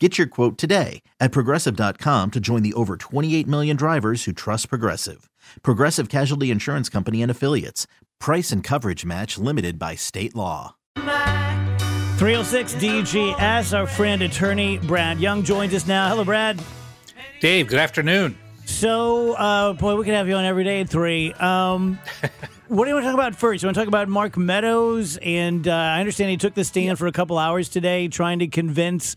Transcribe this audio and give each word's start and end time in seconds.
Get 0.00 0.18
your 0.18 0.26
quote 0.26 0.58
today 0.58 1.02
at 1.20 1.30
progressive.com 1.30 2.32
to 2.32 2.40
join 2.40 2.64
the 2.64 2.72
over 2.74 2.96
28 2.96 3.46
million 3.46 3.76
drivers 3.76 4.24
who 4.24 4.32
trust 4.32 4.68
Progressive. 4.68 5.30
Progressive 5.62 6.08
Casualty 6.08 6.50
Insurance 6.50 6.88
Company 6.88 7.22
and 7.22 7.30
Affiliates. 7.30 7.86
Price 8.18 8.50
and 8.50 8.64
coverage 8.64 9.04
match 9.04 9.38
limited 9.38 9.78
by 9.78 9.94
state 9.94 10.34
law. 10.34 10.74
306 10.96 12.74
DGS, 12.74 13.78
our 13.78 13.86
friend 13.86 14.22
attorney 14.22 14.78
Brad 14.78 15.20
Young 15.20 15.44
joins 15.44 15.72
us 15.72 15.86
now. 15.86 16.08
Hello, 16.08 16.24
Brad. 16.24 16.60
Dave, 17.40 17.68
good 17.68 17.78
afternoon. 17.78 18.36
So, 18.64 19.34
uh, 19.34 19.74
boy, 19.74 19.94
we 19.94 20.04
could 20.04 20.14
have 20.14 20.26
you 20.26 20.34
on 20.34 20.44
every 20.44 20.64
day 20.64 20.80
at 20.80 20.88
three. 20.88 21.32
Um, 21.34 22.00
what 22.68 22.84
do 22.84 22.88
you 22.88 22.94
want 22.94 23.04
to 23.04 23.10
talk 23.10 23.14
about 23.14 23.36
first? 23.36 23.62
You 23.62 23.68
want 23.68 23.76
to 23.76 23.80
talk 23.80 23.88
about 23.88 24.08
Mark 24.08 24.36
Meadows? 24.36 25.18
And 25.18 25.68
uh, 25.68 25.72
I 25.72 26.00
understand 26.00 26.30
he 26.30 26.36
took 26.36 26.54
the 26.54 26.64
stand 26.64 26.98
for 26.98 27.06
a 27.06 27.12
couple 27.12 27.38
hours 27.38 27.68
today 27.68 28.08
trying 28.08 28.40
to 28.40 28.48
convince 28.48 29.14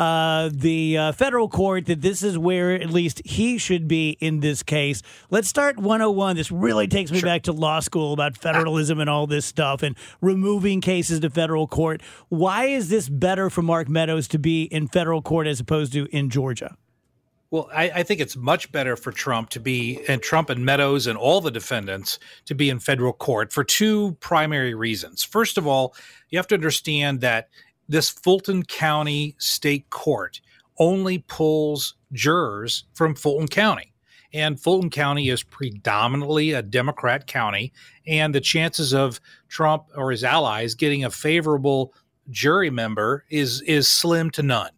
uh, 0.00 0.48
the 0.50 0.96
uh, 0.96 1.12
federal 1.12 1.46
court 1.46 1.84
that 1.84 2.00
this 2.00 2.22
is 2.22 2.38
where 2.38 2.72
at 2.72 2.88
least 2.88 3.20
he 3.26 3.58
should 3.58 3.86
be 3.86 4.16
in 4.18 4.40
this 4.40 4.62
case. 4.62 5.02
Let's 5.28 5.46
start 5.46 5.76
101. 5.76 6.36
This 6.36 6.50
really 6.50 6.88
takes 6.88 7.10
me 7.12 7.18
sure. 7.18 7.26
back 7.26 7.42
to 7.42 7.52
law 7.52 7.80
school 7.80 8.14
about 8.14 8.34
federalism 8.34 8.98
and 8.98 9.10
all 9.10 9.26
this 9.26 9.44
stuff 9.44 9.82
and 9.82 9.94
removing 10.22 10.80
cases 10.80 11.20
to 11.20 11.28
federal 11.28 11.66
court. 11.66 12.00
Why 12.30 12.64
is 12.64 12.88
this 12.88 13.10
better 13.10 13.50
for 13.50 13.60
Mark 13.60 13.90
Meadows 13.90 14.26
to 14.28 14.38
be 14.38 14.62
in 14.62 14.88
federal 14.88 15.20
court 15.20 15.46
as 15.46 15.60
opposed 15.60 15.92
to 15.92 16.06
in 16.06 16.30
Georgia? 16.30 16.78
Well, 17.50 17.68
I, 17.74 17.90
I, 17.90 18.02
think 18.04 18.20
it's 18.20 18.36
much 18.36 18.70
better 18.70 18.96
for 18.96 19.10
Trump 19.10 19.50
to 19.50 19.60
be, 19.60 20.00
and 20.08 20.22
Trump 20.22 20.50
and 20.50 20.64
Meadows 20.64 21.08
and 21.08 21.18
all 21.18 21.40
the 21.40 21.50
defendants 21.50 22.20
to 22.46 22.54
be 22.54 22.70
in 22.70 22.78
federal 22.78 23.12
court 23.12 23.52
for 23.52 23.64
two 23.64 24.12
primary 24.20 24.72
reasons. 24.72 25.24
First 25.24 25.58
of 25.58 25.66
all, 25.66 25.94
you 26.30 26.38
have 26.38 26.46
to 26.46 26.54
understand 26.54 27.20
that 27.22 27.48
this 27.90 28.08
Fulton 28.08 28.62
County 28.62 29.34
State 29.38 29.90
Court 29.90 30.40
only 30.78 31.18
pulls 31.18 31.96
jurors 32.12 32.84
from 32.94 33.16
Fulton 33.16 33.48
County. 33.48 33.92
And 34.32 34.60
Fulton 34.60 34.90
County 34.90 35.28
is 35.28 35.42
predominantly 35.42 36.52
a 36.52 36.62
Democrat 36.62 37.26
county, 37.26 37.72
and 38.06 38.32
the 38.32 38.40
chances 38.40 38.94
of 38.94 39.20
Trump 39.48 39.86
or 39.96 40.12
his 40.12 40.22
allies 40.22 40.76
getting 40.76 41.04
a 41.04 41.10
favorable 41.10 41.92
jury 42.30 42.70
member 42.70 43.24
is 43.28 43.60
is 43.62 43.88
slim 43.88 44.30
to 44.30 44.42
none. 44.44 44.70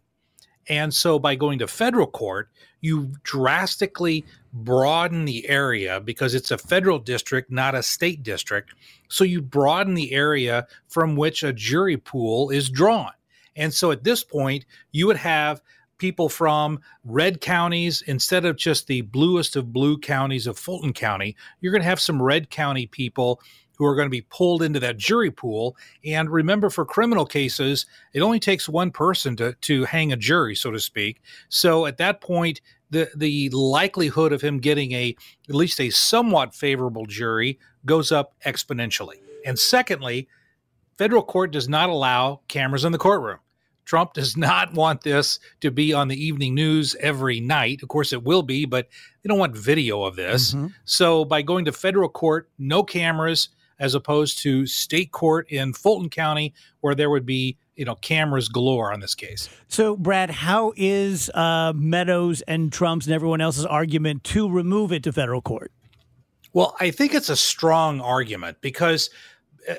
And 0.67 0.91
so 0.91 1.19
by 1.19 1.35
going 1.35 1.59
to 1.59 1.67
federal 1.67 2.07
court, 2.07 2.49
you 2.83 3.13
drastically 3.23 4.25
broaden 4.51 5.25
the 5.25 5.47
area 5.49 5.99
because 6.01 6.35
it's 6.35 6.51
a 6.51 6.57
federal 6.57 6.99
district, 6.99 7.49
not 7.49 7.73
a 7.73 7.81
state 7.81 8.21
district. 8.21 8.75
So 9.07 9.23
you 9.23 9.41
broaden 9.41 9.93
the 9.93 10.11
area 10.11 10.67
from 10.89 11.15
which 11.15 11.43
a 11.43 11.53
jury 11.53 11.97
pool 11.97 12.49
is 12.49 12.69
drawn. 12.69 13.11
And 13.55 13.73
so 13.73 13.91
at 13.91 14.03
this 14.03 14.23
point, 14.23 14.65
you 14.91 15.07
would 15.07 15.17
have 15.17 15.61
people 15.97 16.27
from 16.27 16.81
red 17.05 17.39
counties 17.39 18.01
instead 18.01 18.43
of 18.43 18.57
just 18.57 18.87
the 18.87 19.01
bluest 19.01 19.55
of 19.55 19.71
blue 19.71 19.97
counties 19.97 20.45
of 20.45 20.59
Fulton 20.59 20.91
County. 20.91 21.37
You're 21.61 21.71
going 21.71 21.81
to 21.81 21.87
have 21.87 22.01
some 22.01 22.21
red 22.21 22.49
county 22.49 22.85
people 22.85 23.39
who 23.77 23.85
are 23.85 23.95
going 23.95 24.05
to 24.05 24.11
be 24.11 24.21
pulled 24.21 24.61
into 24.61 24.79
that 24.79 24.97
jury 24.97 25.31
pool. 25.31 25.75
And 26.05 26.29
remember, 26.29 26.69
for 26.69 26.85
criminal 26.85 27.25
cases, 27.25 27.85
it 28.13 28.21
only 28.21 28.39
takes 28.39 28.69
one 28.69 28.91
person 28.91 29.35
to, 29.37 29.53
to 29.53 29.85
hang 29.85 30.11
a 30.11 30.17
jury, 30.17 30.55
so 30.55 30.71
to 30.71 30.79
speak. 30.79 31.21
So 31.49 31.85
at 31.85 31.97
that 31.97 32.21
point, 32.21 32.61
the, 32.89 33.09
the 33.15 33.49
likelihood 33.49 34.31
of 34.31 34.41
him 34.41 34.59
getting 34.59 34.91
a 34.91 35.15
at 35.49 35.55
least 35.55 35.81
a 35.81 35.89
somewhat 35.89 36.53
favorable 36.53 37.05
jury 37.05 37.59
goes 37.85 38.11
up 38.11 38.33
exponentially. 38.45 39.15
And 39.45 39.57
secondly, 39.57 40.27
federal 40.97 41.23
court 41.23 41.51
does 41.51 41.67
not 41.67 41.89
allow 41.89 42.41
cameras 42.47 42.85
in 42.85 42.91
the 42.91 42.97
courtroom. 42.97 43.39
Trump 43.85 44.13
does 44.13 44.37
not 44.37 44.73
want 44.73 45.01
this 45.01 45.39
to 45.61 45.71
be 45.71 45.93
on 45.93 46.07
the 46.07 46.23
evening 46.23 46.55
news 46.55 46.95
every 46.99 47.39
night. 47.39 47.81
Of 47.83 47.89
course, 47.89 48.13
it 48.13 48.23
will 48.23 48.43
be, 48.43 48.65
but 48.65 48.87
they 49.21 49.27
don't 49.27 49.39
want 49.39 49.57
video 49.57 50.03
of 50.03 50.15
this. 50.15 50.53
Mm-hmm. 50.53 50.67
So, 50.85 51.25
by 51.25 51.41
going 51.41 51.65
to 51.65 51.71
federal 51.71 52.09
court, 52.09 52.49
no 52.57 52.83
cameras, 52.83 53.49
as 53.79 53.95
opposed 53.95 54.39
to 54.39 54.65
state 54.65 55.11
court 55.11 55.49
in 55.49 55.73
Fulton 55.73 56.09
County, 56.09 56.53
where 56.81 56.95
there 56.95 57.09
would 57.09 57.25
be 57.25 57.57
you 57.75 57.85
know 57.85 57.95
cameras 57.95 58.49
galore 58.49 58.93
on 58.93 58.99
this 58.99 59.15
case. 59.15 59.49
So, 59.67 59.95
Brad, 59.95 60.29
how 60.29 60.73
is 60.75 61.29
uh, 61.33 61.73
Meadows 61.75 62.41
and 62.43 62.71
Trump's 62.71 63.07
and 63.07 63.15
everyone 63.15 63.41
else's 63.41 63.65
argument 63.65 64.23
to 64.25 64.49
remove 64.49 64.91
it 64.91 65.03
to 65.03 65.11
federal 65.11 65.41
court? 65.41 65.71
Well, 66.53 66.75
I 66.79 66.91
think 66.91 67.13
it's 67.13 67.29
a 67.29 67.35
strong 67.35 67.99
argument 67.99 68.57
because 68.61 69.09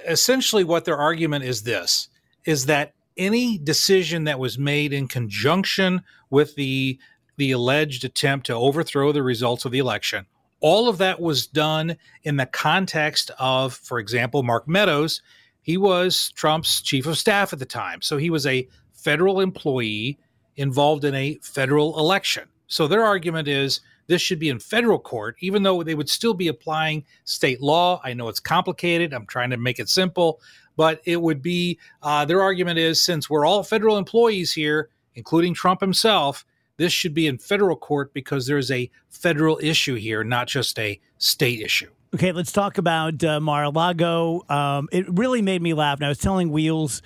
essentially 0.06 0.64
what 0.64 0.84
their 0.84 0.96
argument 0.96 1.44
is 1.44 1.62
this: 1.62 2.08
is 2.44 2.66
that 2.66 2.94
any 3.16 3.58
decision 3.58 4.24
that 4.24 4.38
was 4.38 4.58
made 4.58 4.92
in 4.92 5.08
conjunction 5.08 6.02
with 6.30 6.56
the 6.56 6.98
the 7.36 7.50
alleged 7.50 8.04
attempt 8.04 8.46
to 8.46 8.54
overthrow 8.54 9.12
the 9.12 9.22
results 9.22 9.64
of 9.64 9.72
the 9.72 9.78
election 9.78 10.26
all 10.64 10.88
of 10.88 10.96
that 10.96 11.20
was 11.20 11.46
done 11.46 11.94
in 12.22 12.38
the 12.38 12.46
context 12.46 13.30
of, 13.38 13.74
for 13.74 13.98
example, 13.98 14.42
Mark 14.42 14.66
Meadows. 14.66 15.20
He 15.60 15.76
was 15.76 16.32
Trump's 16.36 16.80
chief 16.80 17.04
of 17.04 17.18
staff 17.18 17.52
at 17.52 17.58
the 17.58 17.66
time. 17.66 18.00
So 18.00 18.16
he 18.16 18.30
was 18.30 18.46
a 18.46 18.66
federal 18.94 19.40
employee 19.40 20.18
involved 20.56 21.04
in 21.04 21.14
a 21.14 21.38
federal 21.42 21.98
election. 21.98 22.44
So 22.66 22.88
their 22.88 23.04
argument 23.04 23.46
is 23.46 23.82
this 24.06 24.22
should 24.22 24.38
be 24.38 24.48
in 24.48 24.58
federal 24.58 24.98
court, 24.98 25.36
even 25.40 25.64
though 25.64 25.82
they 25.82 25.94
would 25.94 26.08
still 26.08 26.32
be 26.32 26.48
applying 26.48 27.04
state 27.24 27.60
law. 27.60 28.00
I 28.02 28.14
know 28.14 28.30
it's 28.30 28.40
complicated. 28.40 29.12
I'm 29.12 29.26
trying 29.26 29.50
to 29.50 29.58
make 29.58 29.78
it 29.78 29.90
simple, 29.90 30.40
but 30.76 31.02
it 31.04 31.20
would 31.20 31.42
be 31.42 31.78
uh, 32.02 32.24
their 32.24 32.40
argument 32.40 32.78
is 32.78 33.02
since 33.02 33.28
we're 33.28 33.44
all 33.44 33.64
federal 33.64 33.98
employees 33.98 34.54
here, 34.54 34.88
including 35.14 35.52
Trump 35.52 35.82
himself, 35.82 36.46
this 36.76 36.92
should 36.92 37.14
be 37.14 37.26
in 37.26 37.38
federal 37.38 37.76
court 37.76 38.12
because 38.12 38.46
there's 38.46 38.70
a 38.70 38.90
federal 39.10 39.58
issue 39.62 39.94
here, 39.94 40.24
not 40.24 40.48
just 40.48 40.78
a 40.78 41.00
state 41.18 41.60
issue. 41.60 41.90
Okay, 42.14 42.30
let's 42.30 42.52
talk 42.52 42.78
about 42.78 43.24
uh, 43.24 43.40
Mar-a-Lago. 43.40 44.44
Um, 44.48 44.88
it 44.92 45.04
really 45.08 45.42
made 45.42 45.60
me 45.60 45.74
laugh. 45.74 45.98
And 45.98 46.06
I 46.06 46.08
was 46.08 46.18
telling 46.18 46.50
Wheels 46.50 47.02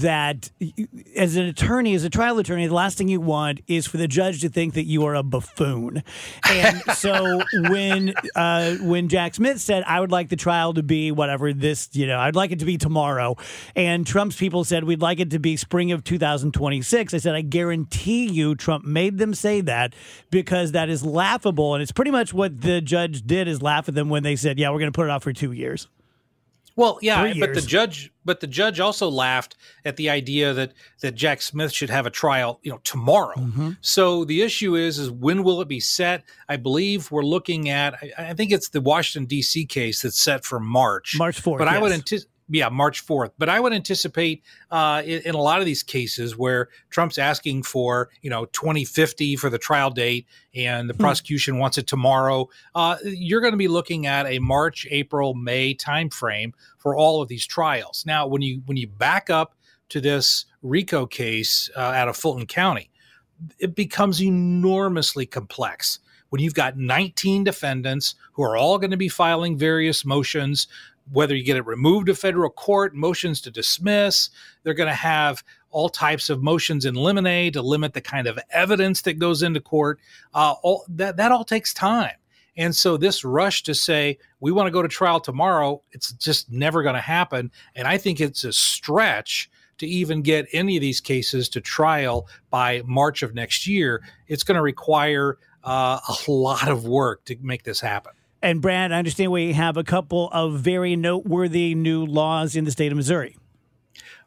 that 0.00 0.50
as 1.16 1.36
an 1.36 1.44
attorney, 1.44 1.94
as 1.94 2.04
a 2.04 2.10
trial 2.10 2.38
attorney, 2.38 2.66
the 2.66 2.74
last 2.74 2.98
thing 2.98 3.08
you 3.08 3.20
want 3.20 3.60
is 3.66 3.86
for 3.86 3.96
the 3.96 4.08
judge 4.08 4.40
to 4.40 4.48
think 4.48 4.74
that 4.74 4.84
you 4.84 5.04
are 5.06 5.14
a 5.14 5.22
buffoon. 5.22 6.02
And 6.48 6.82
so 6.94 7.42
when 7.52 8.14
uh, 8.34 8.76
when 8.76 9.08
Jack 9.08 9.34
Smith 9.34 9.60
said, 9.60 9.84
"I 9.86 10.00
would 10.00 10.10
like 10.10 10.28
the 10.28 10.36
trial 10.36 10.74
to 10.74 10.82
be 10.82 11.12
whatever 11.12 11.52
this, 11.52 11.88
you 11.92 12.06
know, 12.06 12.18
I'd 12.18 12.36
like 12.36 12.50
it 12.50 12.58
to 12.60 12.64
be 12.64 12.76
tomorrow," 12.76 13.36
and 13.76 14.06
Trump's 14.06 14.36
people 14.36 14.64
said, 14.64 14.84
"We'd 14.84 15.02
like 15.02 15.20
it 15.20 15.30
to 15.30 15.38
be 15.38 15.56
spring 15.56 15.92
of 15.92 16.04
2026," 16.04 17.14
I 17.14 17.18
said, 17.18 17.34
"I 17.34 17.42
guarantee 17.42 18.26
you, 18.26 18.54
Trump 18.54 18.84
made 18.84 19.18
them 19.18 19.34
say 19.34 19.60
that 19.62 19.94
because 20.30 20.72
that 20.72 20.88
is 20.88 21.04
laughable, 21.04 21.74
and 21.74 21.82
it's 21.82 21.92
pretty 21.92 22.10
much 22.10 22.34
what 22.34 22.60
the 22.60 22.80
judge 22.80 23.26
did 23.26 23.48
is 23.48 23.62
laugh 23.62 23.88
at 23.88 23.94
them 23.94 24.08
when 24.08 24.22
they 24.22 24.36
said, 24.36 24.58
"Yeah, 24.58 24.70
we're 24.70 24.80
going 24.80 24.92
to 24.92 24.96
put 24.96 25.06
it 25.06 25.10
off 25.10 25.22
for 25.22 25.32
two 25.32 25.52
years." 25.52 25.88
Well, 26.76 26.98
yeah, 27.00 27.32
but 27.38 27.54
the 27.54 27.60
judge, 27.60 28.12
but 28.24 28.40
the 28.40 28.48
judge 28.48 28.80
also 28.80 29.08
laughed 29.08 29.56
at 29.84 29.96
the 29.96 30.10
idea 30.10 30.52
that 30.54 30.72
that 31.02 31.14
Jack 31.14 31.40
Smith 31.40 31.72
should 31.72 31.90
have 31.90 32.04
a 32.04 32.10
trial, 32.10 32.58
you 32.62 32.72
know, 32.72 32.80
tomorrow. 32.82 33.36
Mm-hmm. 33.36 33.70
So 33.80 34.24
the 34.24 34.42
issue 34.42 34.74
is, 34.74 34.98
is 34.98 35.10
when 35.10 35.44
will 35.44 35.60
it 35.60 35.68
be 35.68 35.78
set? 35.78 36.24
I 36.48 36.56
believe 36.56 37.12
we're 37.12 37.22
looking 37.22 37.68
at. 37.68 37.94
I, 38.02 38.30
I 38.30 38.34
think 38.34 38.50
it's 38.50 38.70
the 38.70 38.80
Washington 38.80 39.26
D.C. 39.26 39.66
case 39.66 40.02
that's 40.02 40.20
set 40.20 40.44
for 40.44 40.58
March, 40.58 41.14
March 41.16 41.40
fourth. 41.40 41.60
But 41.60 41.66
yes. 41.66 41.76
I 41.76 41.78
would 41.78 41.92
anticipate. 41.92 42.30
Yeah, 42.48 42.68
March 42.68 43.06
4th. 43.06 43.30
But 43.38 43.48
I 43.48 43.58
would 43.58 43.72
anticipate 43.72 44.42
uh, 44.70 45.02
in, 45.04 45.22
in, 45.24 45.34
a 45.34 45.40
lot 45.40 45.60
of 45.60 45.66
these 45.66 45.82
cases 45.82 46.36
where 46.36 46.68
Trump's 46.90 47.18
asking 47.18 47.62
for, 47.62 48.10
you 48.22 48.30
know, 48.30 48.44
2050 48.46 49.36
for 49.36 49.48
the 49.48 49.58
trial 49.58 49.90
date 49.90 50.26
and 50.54 50.88
the 50.88 50.94
hmm. 50.94 51.00
prosecution 51.00 51.58
wants 51.58 51.78
it 51.78 51.86
tomorrow, 51.86 52.48
uh, 52.74 52.96
you're 53.04 53.40
going 53.40 53.52
to 53.52 53.58
be 53.58 53.68
looking 53.68 54.06
at 54.06 54.26
a 54.26 54.38
March, 54.38 54.86
April, 54.90 55.34
May 55.34 55.74
timeframe 55.74 56.52
for 56.78 56.94
all 56.94 57.22
of 57.22 57.28
these 57.28 57.46
trials. 57.46 58.04
Now, 58.06 58.26
when 58.26 58.42
you 58.42 58.62
when 58.66 58.76
you 58.76 58.86
back 58.86 59.30
up 59.30 59.54
to 59.90 60.00
this 60.00 60.46
RICO 60.62 61.06
case 61.06 61.70
uh, 61.76 61.80
out 61.80 62.08
of 62.08 62.16
Fulton 62.16 62.46
County, 62.46 62.90
it 63.58 63.74
becomes 63.74 64.22
enormously 64.22 65.26
complex 65.26 65.98
when 66.34 66.42
you've 66.42 66.54
got 66.54 66.76
19 66.76 67.44
defendants 67.44 68.16
who 68.32 68.42
are 68.42 68.56
all 68.56 68.76
going 68.78 68.90
to 68.90 68.96
be 68.96 69.08
filing 69.08 69.56
various 69.56 70.04
motions 70.04 70.66
whether 71.12 71.34
you 71.34 71.44
get 71.44 71.56
it 71.56 71.66
removed 71.66 72.06
to 72.06 72.14
federal 72.14 72.50
court, 72.50 72.94
motions 72.94 73.40
to 73.42 73.50
dismiss. 73.50 74.30
They're 74.62 74.74
going 74.74 74.88
to 74.88 74.94
have 74.94 75.44
all 75.70 75.88
types 75.88 76.30
of 76.30 76.42
motions 76.42 76.84
in 76.84 76.94
limine 76.94 77.52
to 77.52 77.62
limit 77.62 77.94
the 77.94 78.00
kind 78.00 78.26
of 78.26 78.38
evidence 78.50 79.02
that 79.02 79.18
goes 79.18 79.42
into 79.42 79.60
court. 79.60 79.98
Uh, 80.32 80.54
all 80.62 80.84
that 80.88 81.16
that 81.16 81.32
all 81.32 81.44
takes 81.44 81.74
time. 81.74 82.14
And 82.56 82.74
so 82.74 82.96
this 82.96 83.24
rush 83.24 83.64
to 83.64 83.74
say 83.74 84.18
we 84.40 84.52
want 84.52 84.68
to 84.68 84.70
go 84.70 84.82
to 84.82 84.88
trial 84.88 85.20
tomorrow, 85.20 85.82
it's 85.92 86.12
just 86.12 86.50
never 86.50 86.82
going 86.82 86.94
to 86.94 87.00
happen. 87.00 87.50
And 87.74 87.88
I 87.88 87.98
think 87.98 88.20
it's 88.20 88.44
a 88.44 88.52
stretch 88.52 89.50
to 89.78 89.86
even 89.86 90.22
get 90.22 90.46
any 90.52 90.76
of 90.76 90.80
these 90.80 91.00
cases 91.00 91.48
to 91.50 91.60
trial 91.60 92.28
by 92.50 92.82
March 92.86 93.22
of 93.22 93.34
next 93.34 93.66
year. 93.66 94.02
It's 94.28 94.44
going 94.44 94.54
to 94.54 94.62
require 94.62 95.38
uh, 95.64 95.98
a 96.08 96.30
lot 96.30 96.68
of 96.68 96.86
work 96.86 97.24
to 97.24 97.36
make 97.40 97.64
this 97.64 97.80
happen. 97.80 98.12
And 98.44 98.60
Brad, 98.60 98.92
I 98.92 98.98
understand 98.98 99.32
we 99.32 99.54
have 99.54 99.78
a 99.78 99.82
couple 99.82 100.28
of 100.30 100.60
very 100.60 100.96
noteworthy 100.96 101.74
new 101.74 102.04
laws 102.04 102.56
in 102.56 102.66
the 102.66 102.70
state 102.70 102.92
of 102.92 102.96
Missouri. 102.96 103.38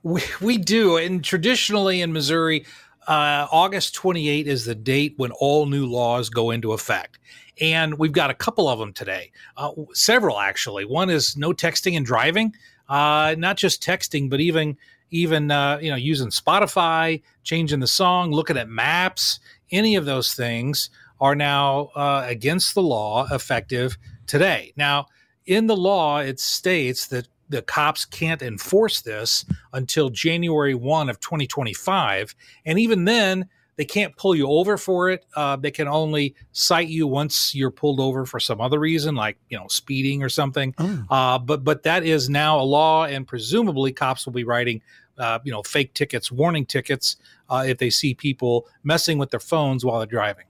We, 0.02 0.24
we 0.42 0.58
do. 0.58 0.98
And 0.98 1.24
traditionally 1.24 2.02
in 2.02 2.12
Missouri, 2.14 2.66
uh, 3.08 3.46
August 3.52 3.94
28 3.94 4.48
is 4.48 4.66
the 4.66 4.74
date 4.74 5.14
when 5.18 5.30
all 5.34 5.68
new 5.68 5.86
laws 5.86 6.31
go 6.31 6.50
into 6.50 6.72
effect. 6.72 7.19
And 7.62 8.00
we've 8.00 8.12
got 8.12 8.31
a 8.31 8.34
couple 8.34 8.68
of 8.68 8.80
them 8.80 8.92
today, 8.92 9.31
uh, 9.56 9.74
several 9.94 10.40
actually. 10.40 10.86
One 10.86 11.12
is 11.12 11.38
no 11.38 11.54
texting 11.54 11.96
and 11.96 12.04
driving, 12.04 12.56
uh, 12.90 13.36
not 13.38 13.56
just 13.56 13.84
texting, 13.84 14.31
but 14.31 14.40
even 14.40 14.78
even 15.12 15.52
uh, 15.52 15.78
you 15.80 15.92
know 15.92 15.96
using 15.96 16.30
Spotify, 16.30 17.22
changing 17.44 17.81
the 17.81 17.88
song, 17.88 18.31
looking 18.31 18.58
at 18.58 18.68
maps, 18.68 19.40
any 19.72 19.96
of 19.96 20.06
those 20.06 20.34
things 20.34 20.90
are 21.19 21.36
now 21.36 21.92
uh, 21.96 22.25
against 22.28 22.75
the 22.75 22.81
law 22.81 23.28
effective 23.31 23.98
today. 24.25 24.74
Now, 24.75 25.08
in 25.46 25.68
the 25.68 25.78
law, 25.78 26.19
it 26.19 26.40
states 26.40 27.08
that 27.08 27.28
the 27.50 27.62
cops 27.62 28.06
can't 28.06 28.42
enforce 28.42 29.02
this 29.02 29.46
until 29.74 30.10
January 30.10 30.75
1 30.75 31.10
of 31.10 31.19
2025. 31.19 32.36
And 32.66 32.78
even 32.78 33.06
then, 33.06 33.48
they 33.78 33.86
can't 33.86 34.16
pull 34.18 34.36
you 34.36 34.48
over 34.48 34.75
for 34.75 35.10
it. 35.12 35.25
Uh, 35.36 35.56
they 35.56 35.72
can 35.72 35.88
only 35.88 36.36
cite 36.52 36.90
you 36.90 37.08
once 37.08 37.54
you're 37.54 37.72
pulled 37.72 38.00
over 38.00 38.25
for 38.25 38.40
some 38.40 38.60
other 38.60 38.80
reason, 38.80 39.16
like 39.16 39.38
you 39.50 39.58
know 39.58 39.68
speeding 39.68 40.24
or 40.24 40.30
something. 40.30 40.74
Oh. 40.80 41.06
Uh, 41.10 41.38
but 41.38 41.63
but 41.63 41.84
that 41.84 42.04
is 42.04 42.28
now 42.28 42.60
a 42.60 42.63
law, 42.63 43.06
and 43.06 43.28
presumably 43.28 43.94
cops 43.94 44.25
will 44.25 44.34
be 44.34 44.44
writing 44.44 44.81
uh, 45.20 45.40
you 45.44 45.52
know 45.52 45.62
fake 45.62 45.94
tickets, 45.94 46.31
warning 46.31 46.66
tickets, 46.66 47.18
uh, 47.50 47.63
if 47.68 47.78
they 47.78 47.92
see 47.92 48.16
people 48.16 48.68
messing 48.84 49.20
with 49.20 49.30
their 49.30 49.40
phones 49.40 49.86
while 49.86 50.00
they're 50.00 50.08
driving. 50.08 50.46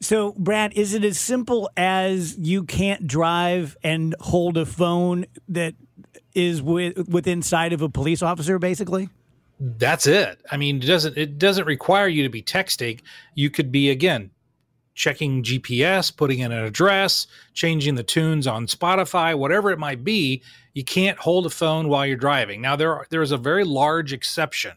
So, 0.00 0.32
Brad, 0.32 0.74
is 0.74 0.94
it 0.94 1.04
as 1.04 1.18
simple 1.18 1.70
as 1.76 2.36
you 2.38 2.64
can't 2.64 3.06
drive 3.06 3.76
and 3.82 4.14
hold 4.20 4.56
a 4.58 4.66
phone 4.66 5.26
that 5.48 5.74
is 6.34 6.60
with, 6.60 7.08
within 7.08 7.42
sight 7.42 7.72
of 7.72 7.80
a 7.80 7.88
police 7.88 8.22
officer, 8.22 8.58
basically? 8.58 9.08
That's 9.60 10.06
it. 10.06 10.40
I 10.50 10.56
mean, 10.56 10.76
it 10.76 10.86
doesn't 10.86 11.16
it 11.16 11.38
doesn't 11.38 11.66
require 11.66 12.08
you 12.08 12.22
to 12.24 12.28
be 12.28 12.42
texting. 12.42 13.00
You 13.34 13.50
could 13.50 13.70
be 13.70 13.90
again 13.90 14.30
checking 14.94 15.42
GPS, 15.42 16.14
putting 16.14 16.40
in 16.40 16.52
an 16.52 16.64
address, 16.64 17.26
changing 17.52 17.94
the 17.94 18.02
tunes 18.02 18.46
on 18.46 18.66
Spotify, 18.66 19.36
whatever 19.36 19.70
it 19.70 19.78
might 19.78 20.04
be. 20.04 20.42
You 20.72 20.84
can't 20.84 21.18
hold 21.18 21.46
a 21.46 21.50
phone 21.50 21.88
while 21.88 22.06
you're 22.06 22.16
driving. 22.16 22.60
Now 22.60 22.76
there 22.76 22.94
are, 22.94 23.06
there 23.10 23.22
is 23.22 23.32
a 23.32 23.36
very 23.36 23.64
large 23.64 24.12
exception, 24.12 24.72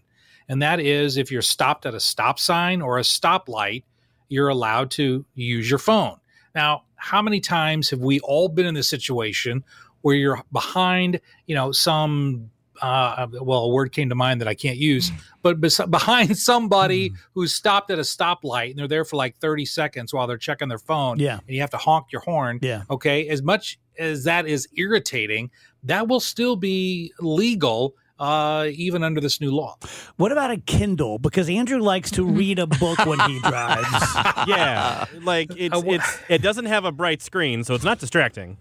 and 0.48 0.62
that 0.62 0.80
is 0.80 1.18
if 1.18 1.32
you're 1.32 1.42
stopped 1.42 1.86
at 1.86 1.94
a 1.94 2.00
stop 2.00 2.40
sign 2.40 2.82
or 2.82 2.98
a 2.98 3.04
stoplight 3.04 3.84
you're 4.30 4.50
allowed 4.50 4.92
to 4.92 5.26
use 5.36 5.70
your 5.70 5.80
phone. 5.80 6.18
Now, 6.56 6.84
how 6.96 7.22
many 7.22 7.40
times 7.40 7.90
have 7.90 8.00
we 8.00 8.20
all 8.22 8.50
been 8.50 8.66
in 8.66 8.74
this 8.74 8.90
situation 8.90 9.64
where 10.02 10.16
you're 10.16 10.42
behind, 10.52 11.20
you 11.46 11.56
know, 11.56 11.72
some 11.72 12.50
uh, 12.82 13.28
well, 13.42 13.64
a 13.64 13.70
word 13.70 13.92
came 13.92 14.10
to 14.10 14.16
mind 14.16 14.42
that 14.42 14.48
I 14.48 14.54
can't 14.54 14.78
use, 14.78 15.12
but 15.42 15.60
bes- 15.60 15.82
behind 15.90 16.38
somebody 16.38 17.10
mm. 17.10 17.16
who's 17.34 17.54
stopped 17.54 17.92
at 17.92 18.00
a 18.00 18.04
stoplight 18.04 18.72
and 18.72 18.80
they're 18.80 18.88
there 18.88 19.06
for 19.06 19.16
like 19.16 19.36
30 19.38 19.66
seconds 19.66 20.14
while 20.14 20.28
they're 20.28 20.38
checking 20.38 20.68
their 20.68 20.78
phone. 20.78 21.20
Yeah. 21.20 21.40
And 21.48 21.56
you 21.56 21.62
have 21.62 21.72
to 21.72 21.78
honk 21.78 22.12
your 22.12 22.22
horn. 22.22 22.60
Yeah. 22.62 22.84
Okay. 22.90 23.28
As 23.30 23.42
much 23.42 23.80
as 23.98 24.24
that 24.26 24.48
is 24.48 24.68
irritating, 24.76 25.50
that 25.84 26.08
will 26.08 26.20
still 26.20 26.56
be 26.56 27.12
legal 27.20 27.96
uh, 28.20 28.70
even 28.74 29.04
under 29.04 29.22
this 29.22 29.40
new 29.40 29.52
law. 29.52 29.78
What 30.18 30.32
about 30.32 30.52
a 30.52 30.58
Kindle? 30.58 31.20
Because 31.20 31.50
Andrew 31.50 31.80
likes 31.80 32.12
to 32.12 32.24
read 32.24 32.60
a 32.60 32.68
book 32.68 33.06
when 33.06 33.20
he 33.22 33.40
drives. 33.40 33.88
yeah, 34.48 35.06
like 35.22 35.52
it's, 35.56 35.76
uh, 35.76 35.82
it's 35.86 36.20
it 36.30 36.42
doesn't 36.42 36.66
have 36.66 36.86
a 36.86 36.92
bright 36.92 37.22
screen, 37.22 37.64
so 37.64 37.76
it's 37.76 37.84
not 37.84 38.00
distracting. 38.00 38.58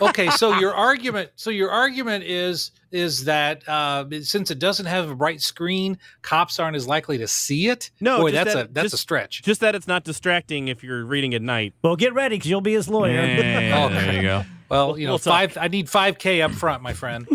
okay, 0.00 0.28
so 0.30 0.58
your 0.58 0.74
argument, 0.74 1.30
so 1.36 1.50
your 1.50 1.70
argument 1.70 2.24
is 2.24 2.72
is 2.90 3.24
that 3.24 3.66
uh, 3.68 4.04
since 4.20 4.50
it 4.50 4.58
doesn't 4.58 4.86
have 4.86 5.10
a 5.10 5.14
bright 5.14 5.40
screen, 5.40 5.98
cops 6.20 6.60
aren't 6.60 6.76
as 6.76 6.86
likely 6.86 7.18
to 7.18 7.26
see 7.26 7.68
it. 7.68 7.90
No, 8.00 8.20
Boy, 8.20 8.32
that's 8.32 8.54
that, 8.54 8.66
a 8.66 8.72
that's 8.72 8.84
just, 8.86 8.94
a 8.94 8.98
stretch. 8.98 9.42
Just 9.42 9.60
that 9.60 9.74
it's 9.74 9.88
not 9.88 10.04
distracting 10.04 10.68
if 10.68 10.84
you're 10.84 11.04
reading 11.04 11.34
at 11.34 11.42
night. 11.42 11.74
Well, 11.82 11.96
get 11.96 12.14
ready 12.14 12.36
because 12.36 12.50
you'll 12.50 12.60
be 12.60 12.74
his 12.74 12.88
lawyer. 12.88 13.12
Yeah, 13.12 13.84
oh, 13.84 13.88
there 13.92 14.12
you 14.12 14.22
go. 14.22 14.44
Well, 14.68 14.98
you 14.98 15.06
know, 15.06 15.12
we'll 15.12 15.18
five. 15.18 15.56
I 15.58 15.68
need 15.68 15.88
five 15.90 16.18
k 16.18 16.42
up 16.42 16.52
front, 16.52 16.82
my 16.82 16.92
friend. 16.92 17.26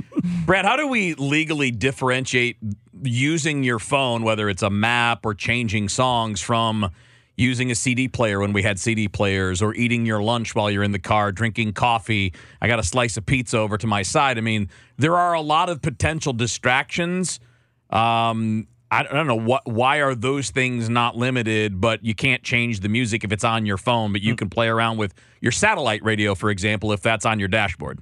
Brad, 0.47 0.63
how 0.63 0.77
do 0.77 0.87
we 0.87 1.13
legally 1.15 1.71
differentiate 1.71 2.55
using 3.03 3.65
your 3.65 3.79
phone, 3.79 4.23
whether 4.23 4.47
it's 4.47 4.63
a 4.63 4.69
map 4.69 5.25
or 5.25 5.33
changing 5.33 5.89
songs, 5.89 6.39
from 6.39 6.89
using 7.35 7.69
a 7.69 7.75
CD 7.75 8.07
player 8.07 8.39
when 8.39 8.53
we 8.53 8.63
had 8.63 8.79
CD 8.79 9.09
players, 9.09 9.61
or 9.61 9.75
eating 9.75 10.05
your 10.05 10.23
lunch 10.23 10.55
while 10.55 10.71
you're 10.71 10.83
in 10.83 10.93
the 10.93 10.99
car, 10.99 11.33
drinking 11.33 11.73
coffee? 11.73 12.33
I 12.61 12.69
got 12.69 12.79
a 12.79 12.83
slice 12.83 13.17
of 13.17 13.25
pizza 13.25 13.57
over 13.57 13.77
to 13.77 13.87
my 13.87 14.03
side. 14.03 14.37
I 14.37 14.41
mean, 14.41 14.69
there 14.95 15.17
are 15.17 15.33
a 15.33 15.41
lot 15.41 15.67
of 15.67 15.81
potential 15.81 16.31
distractions. 16.31 17.41
Um, 17.89 18.69
I 18.89 19.03
don't 19.03 19.27
know 19.27 19.35
what. 19.35 19.67
Why 19.67 19.97
are 19.97 20.15
those 20.15 20.49
things 20.51 20.87
not 20.87 21.17
limited? 21.17 21.81
But 21.81 22.05
you 22.05 22.15
can't 22.15 22.41
change 22.41 22.79
the 22.79 22.87
music 22.87 23.25
if 23.25 23.33
it's 23.33 23.43
on 23.43 23.65
your 23.65 23.77
phone, 23.77 24.13
but 24.13 24.21
you 24.21 24.31
hmm. 24.31 24.37
can 24.37 24.49
play 24.49 24.69
around 24.69 24.95
with 24.95 25.13
your 25.41 25.51
satellite 25.51 26.05
radio, 26.05 26.35
for 26.35 26.49
example, 26.49 26.93
if 26.93 27.01
that's 27.01 27.25
on 27.25 27.37
your 27.37 27.49
dashboard 27.49 27.99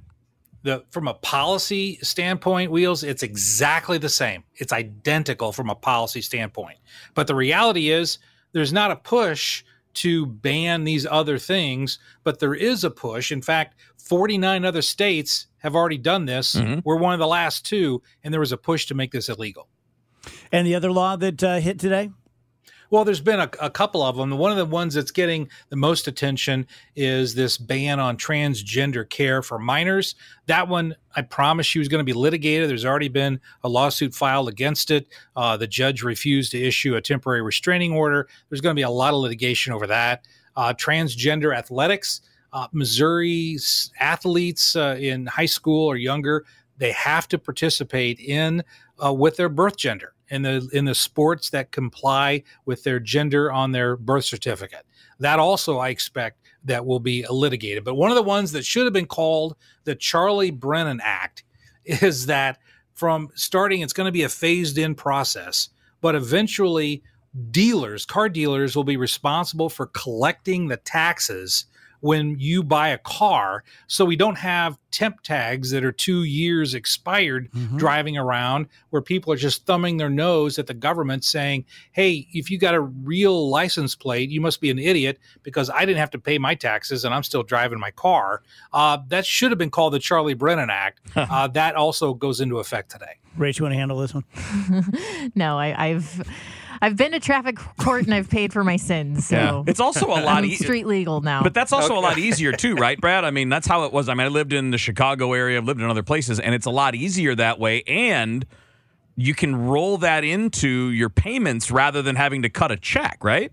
the 0.66 0.84
from 0.90 1.08
a 1.08 1.14
policy 1.14 1.98
standpoint, 2.02 2.70
wheels, 2.70 3.02
it's 3.02 3.22
exactly 3.22 3.96
the 3.96 4.08
same. 4.08 4.44
It's 4.56 4.72
identical 4.72 5.52
from 5.52 5.70
a 5.70 5.74
policy 5.74 6.20
standpoint. 6.20 6.78
But 7.14 7.26
the 7.26 7.34
reality 7.34 7.90
is 7.90 8.18
there's 8.52 8.72
not 8.72 8.90
a 8.90 8.96
push 8.96 9.64
to 9.94 10.26
ban 10.26 10.84
these 10.84 11.06
other 11.06 11.38
things, 11.38 11.98
but 12.22 12.38
there 12.38 12.54
is 12.54 12.84
a 12.84 12.90
push. 12.90 13.32
In 13.32 13.40
fact, 13.40 13.80
49 13.96 14.64
other 14.64 14.82
states 14.82 15.46
have 15.58 15.74
already 15.74 15.98
done 15.98 16.26
this. 16.26 16.54
Mm-hmm. 16.54 16.80
We're 16.84 16.96
one 16.96 17.14
of 17.14 17.18
the 17.18 17.26
last 17.26 17.64
two, 17.64 18.02
and 18.22 18.34
there 18.34 18.40
was 18.40 18.52
a 18.52 18.58
push 18.58 18.86
to 18.86 18.94
make 18.94 19.12
this 19.12 19.30
illegal. 19.30 19.68
And 20.52 20.66
the 20.66 20.74
other 20.74 20.92
law 20.92 21.16
that 21.16 21.42
uh, 21.42 21.60
hit 21.60 21.78
today? 21.78 22.10
Well, 22.90 23.04
there's 23.04 23.20
been 23.20 23.40
a, 23.40 23.50
a, 23.60 23.70
couple 23.70 24.02
of 24.02 24.16
them. 24.16 24.30
One 24.30 24.50
of 24.50 24.56
the 24.56 24.64
ones 24.64 24.94
that's 24.94 25.10
getting 25.10 25.48
the 25.70 25.76
most 25.76 26.06
attention 26.06 26.66
is 26.94 27.34
this 27.34 27.58
ban 27.58 27.98
on 27.98 28.16
transgender 28.16 29.08
care 29.08 29.42
for 29.42 29.58
minors. 29.58 30.14
That 30.46 30.68
one, 30.68 30.94
I 31.14 31.22
promise 31.22 31.74
you, 31.74 31.80
is 31.80 31.88
going 31.88 32.00
to 32.00 32.04
be 32.04 32.12
litigated. 32.12 32.70
There's 32.70 32.84
already 32.84 33.08
been 33.08 33.40
a 33.64 33.68
lawsuit 33.68 34.14
filed 34.14 34.48
against 34.48 34.90
it. 34.90 35.08
Uh, 35.34 35.56
the 35.56 35.66
judge 35.66 36.02
refused 36.02 36.52
to 36.52 36.62
issue 36.62 36.94
a 36.94 37.00
temporary 37.00 37.42
restraining 37.42 37.92
order. 37.92 38.28
There's 38.48 38.60
going 38.60 38.74
to 38.74 38.78
be 38.78 38.84
a 38.84 38.90
lot 38.90 39.14
of 39.14 39.20
litigation 39.20 39.72
over 39.72 39.86
that. 39.88 40.26
Uh, 40.54 40.72
transgender 40.72 41.56
athletics. 41.56 42.20
Uh, 42.52 42.68
Missouri's 42.72 43.90
athletes 44.00 44.76
uh, 44.76 44.96
in 44.98 45.26
high 45.26 45.46
school 45.46 45.86
or 45.86 45.96
younger, 45.96 46.44
they 46.78 46.92
have 46.92 47.28
to 47.28 47.38
participate 47.38 48.20
in 48.20 48.62
uh, 49.04 49.12
with 49.12 49.36
their 49.36 49.48
birth 49.48 49.76
gender 49.76 50.14
in 50.28 50.42
the 50.42 50.68
in 50.72 50.84
the 50.84 50.94
sports 50.94 51.50
that 51.50 51.70
comply 51.70 52.42
with 52.64 52.84
their 52.84 52.98
gender 53.00 53.52
on 53.52 53.72
their 53.72 53.96
birth 53.96 54.24
certificate. 54.24 54.84
That 55.20 55.38
also 55.38 55.78
I 55.78 55.88
expect 55.90 56.38
that 56.64 56.84
will 56.84 57.00
be 57.00 57.24
litigated. 57.28 57.84
But 57.84 57.94
one 57.94 58.10
of 58.10 58.16
the 58.16 58.22
ones 58.22 58.52
that 58.52 58.64
should 58.64 58.84
have 58.84 58.92
been 58.92 59.06
called 59.06 59.56
the 59.84 59.94
Charlie 59.94 60.50
Brennan 60.50 61.00
Act 61.02 61.44
is 61.84 62.26
that 62.26 62.58
from 62.94 63.30
starting 63.34 63.80
it's 63.80 63.92
going 63.92 64.06
to 64.06 64.12
be 64.12 64.22
a 64.22 64.28
phased 64.28 64.78
in 64.78 64.94
process, 64.94 65.68
but 66.00 66.14
eventually 66.14 67.02
dealers, 67.50 68.06
car 68.06 68.28
dealers 68.28 68.74
will 68.74 68.84
be 68.84 68.96
responsible 68.96 69.68
for 69.68 69.86
collecting 69.86 70.68
the 70.68 70.78
taxes 70.78 71.66
when 72.00 72.38
you 72.38 72.62
buy 72.62 72.88
a 72.88 72.98
car. 72.98 73.64
So 73.86 74.04
we 74.04 74.16
don't 74.16 74.38
have 74.38 74.78
temp 74.90 75.22
tags 75.22 75.70
that 75.70 75.84
are 75.84 75.92
two 75.92 76.24
years 76.24 76.74
expired 76.74 77.50
mm-hmm. 77.52 77.76
driving 77.76 78.16
around 78.16 78.66
where 78.90 79.02
people 79.02 79.32
are 79.32 79.36
just 79.36 79.66
thumbing 79.66 79.96
their 79.96 80.08
nose 80.08 80.58
at 80.58 80.66
the 80.66 80.74
government 80.74 81.24
saying, 81.24 81.64
hey, 81.92 82.26
if 82.32 82.50
you 82.50 82.58
got 82.58 82.74
a 82.74 82.80
real 82.80 83.50
license 83.50 83.94
plate, 83.94 84.30
you 84.30 84.40
must 84.40 84.60
be 84.60 84.70
an 84.70 84.78
idiot 84.78 85.18
because 85.42 85.68
I 85.68 85.80
didn't 85.80 85.98
have 85.98 86.10
to 86.12 86.18
pay 86.18 86.38
my 86.38 86.54
taxes 86.54 87.04
and 87.04 87.14
I'm 87.14 87.22
still 87.22 87.42
driving 87.42 87.78
my 87.78 87.90
car. 87.90 88.42
Uh, 88.72 88.98
that 89.08 89.26
should 89.26 89.50
have 89.50 89.58
been 89.58 89.70
called 89.70 89.92
the 89.92 89.98
Charlie 89.98 90.34
Brennan 90.34 90.70
Act. 90.70 91.00
uh, 91.16 91.48
that 91.48 91.74
also 91.74 92.14
goes 92.14 92.40
into 92.40 92.58
effect 92.58 92.90
today. 92.90 93.18
Rach, 93.38 93.58
you 93.58 93.64
want 93.64 93.74
to 93.74 93.78
handle 93.78 93.98
this 93.98 94.14
one? 94.14 94.24
no, 95.34 95.58
I, 95.58 95.88
I've. 95.88 96.26
I've 96.80 96.96
been 96.96 97.12
to 97.12 97.20
traffic 97.20 97.56
court 97.78 98.04
and 98.04 98.14
I've 98.14 98.28
paid 98.28 98.52
for 98.52 98.64
my 98.64 98.76
sins. 98.76 99.26
So 99.26 99.36
yeah. 99.36 99.62
it's 99.66 99.80
also 99.80 100.06
a 100.06 100.20
lot 100.22 100.44
easier. 100.44 100.66
Street 100.66 100.86
legal 100.86 101.20
now. 101.20 101.42
But 101.42 101.54
that's 101.54 101.72
also 101.72 101.92
okay. 101.92 101.96
a 101.96 102.00
lot 102.00 102.18
easier 102.18 102.52
too, 102.52 102.74
right, 102.76 103.00
Brad? 103.00 103.24
I 103.24 103.30
mean, 103.30 103.48
that's 103.48 103.66
how 103.66 103.84
it 103.84 103.92
was. 103.92 104.08
I 104.08 104.14
mean, 104.14 104.26
I 104.26 104.28
lived 104.28 104.52
in 104.52 104.70
the 104.70 104.78
Chicago 104.78 105.32
area, 105.32 105.58
I've 105.58 105.64
lived 105.64 105.80
in 105.80 105.88
other 105.88 106.02
places, 106.02 106.40
and 106.40 106.54
it's 106.54 106.66
a 106.66 106.70
lot 106.70 106.94
easier 106.94 107.34
that 107.34 107.58
way. 107.58 107.82
And 107.86 108.46
you 109.16 109.34
can 109.34 109.56
roll 109.56 109.98
that 109.98 110.24
into 110.24 110.90
your 110.90 111.08
payments 111.08 111.70
rather 111.70 112.02
than 112.02 112.16
having 112.16 112.42
to 112.42 112.50
cut 112.50 112.70
a 112.70 112.76
check, 112.76 113.18
right? 113.22 113.52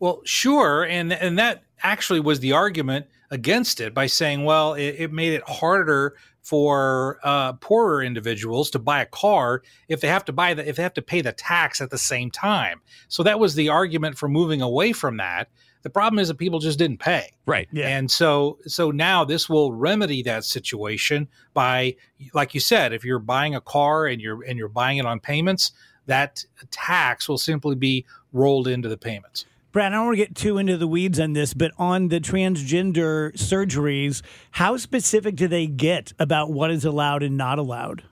Well, 0.00 0.20
sure, 0.24 0.84
and 0.84 1.12
and 1.12 1.38
that 1.38 1.62
actually 1.82 2.20
was 2.20 2.40
the 2.40 2.52
argument 2.52 3.06
against 3.30 3.80
it 3.80 3.94
by 3.94 4.06
saying, 4.06 4.44
well, 4.44 4.74
it, 4.74 4.96
it 4.98 5.12
made 5.12 5.32
it 5.32 5.42
harder 5.48 6.16
for 6.48 7.18
uh, 7.24 7.52
poorer 7.54 8.02
individuals 8.02 8.70
to 8.70 8.78
buy 8.78 9.02
a 9.02 9.06
car 9.06 9.62
if 9.88 10.00
they 10.00 10.08
have 10.08 10.24
to 10.24 10.32
buy 10.32 10.54
the 10.54 10.66
if 10.66 10.76
they 10.76 10.82
have 10.82 10.94
to 10.94 11.02
pay 11.02 11.20
the 11.20 11.32
tax 11.32 11.80
at 11.82 11.90
the 11.90 11.98
same 11.98 12.30
time. 12.30 12.80
So 13.08 13.22
that 13.22 13.38
was 13.38 13.54
the 13.54 13.68
argument 13.68 14.16
for 14.16 14.28
moving 14.28 14.62
away 14.62 14.92
from 14.92 15.18
that. 15.18 15.50
The 15.82 15.90
problem 15.90 16.18
is 16.18 16.28
that 16.28 16.38
people 16.38 16.58
just 16.58 16.78
didn't 16.78 17.00
pay. 17.00 17.34
Right. 17.44 17.68
Yeah. 17.70 17.88
And 17.88 18.10
so 18.10 18.58
so 18.66 18.90
now 18.90 19.24
this 19.24 19.46
will 19.46 19.74
remedy 19.74 20.22
that 20.22 20.44
situation 20.44 21.28
by 21.52 21.96
like 22.32 22.54
you 22.54 22.60
said, 22.60 22.94
if 22.94 23.04
you're 23.04 23.18
buying 23.18 23.54
a 23.54 23.60
car 23.60 24.06
and 24.06 24.18
you're 24.18 24.42
and 24.42 24.58
you're 24.58 24.68
buying 24.68 24.96
it 24.96 25.04
on 25.04 25.20
payments, 25.20 25.72
that 26.06 26.44
tax 26.70 27.28
will 27.28 27.36
simply 27.36 27.74
be 27.74 28.06
rolled 28.32 28.68
into 28.68 28.88
the 28.88 28.96
payments. 28.96 29.44
Brad, 29.70 29.92
I 29.92 29.96
don't 29.96 30.06
want 30.06 30.18
to 30.18 30.24
get 30.24 30.34
too 30.34 30.56
into 30.56 30.78
the 30.78 30.88
weeds 30.88 31.20
on 31.20 31.34
this, 31.34 31.52
but 31.52 31.72
on 31.76 32.08
the 32.08 32.20
transgender 32.20 33.32
surgeries, 33.34 34.22
how 34.52 34.78
specific 34.78 35.36
do 35.36 35.46
they 35.46 35.66
get 35.66 36.14
about 36.18 36.50
what 36.50 36.70
is 36.70 36.86
allowed 36.86 37.22
and 37.22 37.36
not 37.36 37.58
allowed? 37.58 38.02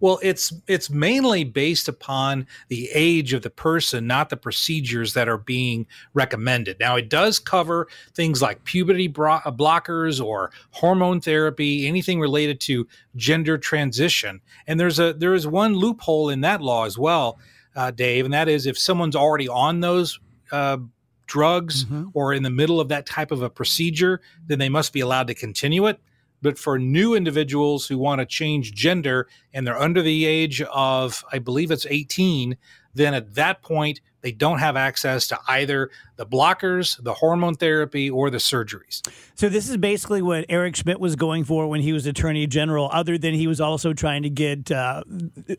Well, 0.00 0.18
it's 0.22 0.52
it's 0.66 0.90
mainly 0.90 1.44
based 1.44 1.88
upon 1.88 2.46
the 2.68 2.90
age 2.92 3.32
of 3.32 3.40
the 3.40 3.48
person, 3.48 4.06
not 4.06 4.28
the 4.28 4.36
procedures 4.36 5.14
that 5.14 5.30
are 5.30 5.38
being 5.38 5.86
recommended. 6.12 6.78
Now, 6.78 6.96
it 6.96 7.08
does 7.08 7.38
cover 7.38 7.88
things 8.12 8.42
like 8.42 8.64
puberty 8.64 9.06
uh, 9.06 9.50
blockers 9.52 10.22
or 10.22 10.50
hormone 10.72 11.22
therapy, 11.22 11.86
anything 11.86 12.20
related 12.20 12.60
to 12.62 12.86
gender 13.16 13.56
transition. 13.56 14.42
And 14.66 14.78
there's 14.78 14.98
a 14.98 15.14
there 15.14 15.32
is 15.32 15.46
one 15.46 15.74
loophole 15.74 16.28
in 16.28 16.42
that 16.42 16.60
law 16.60 16.84
as 16.84 16.98
well, 16.98 17.38
uh, 17.74 17.90
Dave, 17.90 18.26
and 18.26 18.34
that 18.34 18.48
is 18.48 18.66
if 18.66 18.76
someone's 18.76 19.16
already 19.16 19.48
on 19.48 19.80
those 19.80 20.18
uh, 20.52 20.78
drugs 21.26 21.84
mm-hmm. 21.84 22.08
or 22.14 22.32
in 22.32 22.42
the 22.42 22.50
middle 22.50 22.80
of 22.80 22.88
that 22.88 23.06
type 23.06 23.30
of 23.30 23.42
a 23.42 23.50
procedure, 23.50 24.20
then 24.46 24.58
they 24.58 24.68
must 24.68 24.92
be 24.92 25.00
allowed 25.00 25.26
to 25.28 25.34
continue 25.34 25.86
it. 25.86 25.98
But 26.42 26.58
for 26.58 26.78
new 26.78 27.14
individuals 27.14 27.86
who 27.86 27.96
want 27.96 28.20
to 28.20 28.26
change 28.26 28.74
gender 28.74 29.28
and 29.54 29.66
they're 29.66 29.80
under 29.80 30.02
the 30.02 30.26
age 30.26 30.60
of, 30.60 31.24
I 31.32 31.38
believe 31.38 31.70
it's 31.70 31.86
18, 31.86 32.58
then 32.92 33.14
at 33.14 33.34
that 33.34 33.62
point, 33.62 34.00
they 34.20 34.32
don't 34.32 34.58
have 34.58 34.76
access 34.76 35.26
to 35.28 35.38
either 35.48 35.90
the 36.16 36.26
blockers, 36.26 37.02
the 37.02 37.12
hormone 37.12 37.54
therapy, 37.54 38.08
or 38.08 38.30
the 38.30 38.38
surgeries. 38.38 39.06
So, 39.34 39.48
this 39.48 39.68
is 39.68 39.76
basically 39.76 40.22
what 40.22 40.46
Eric 40.48 40.76
Schmitt 40.76 41.00
was 41.00 41.16
going 41.16 41.44
for 41.44 41.66
when 41.66 41.82
he 41.82 41.92
was 41.92 42.06
Attorney 42.06 42.46
General, 42.46 42.88
other 42.92 43.18
than 43.18 43.34
he 43.34 43.46
was 43.46 43.60
also 43.60 43.92
trying 43.92 44.22
to 44.22 44.30
get 44.30 44.70
uh, 44.70 45.02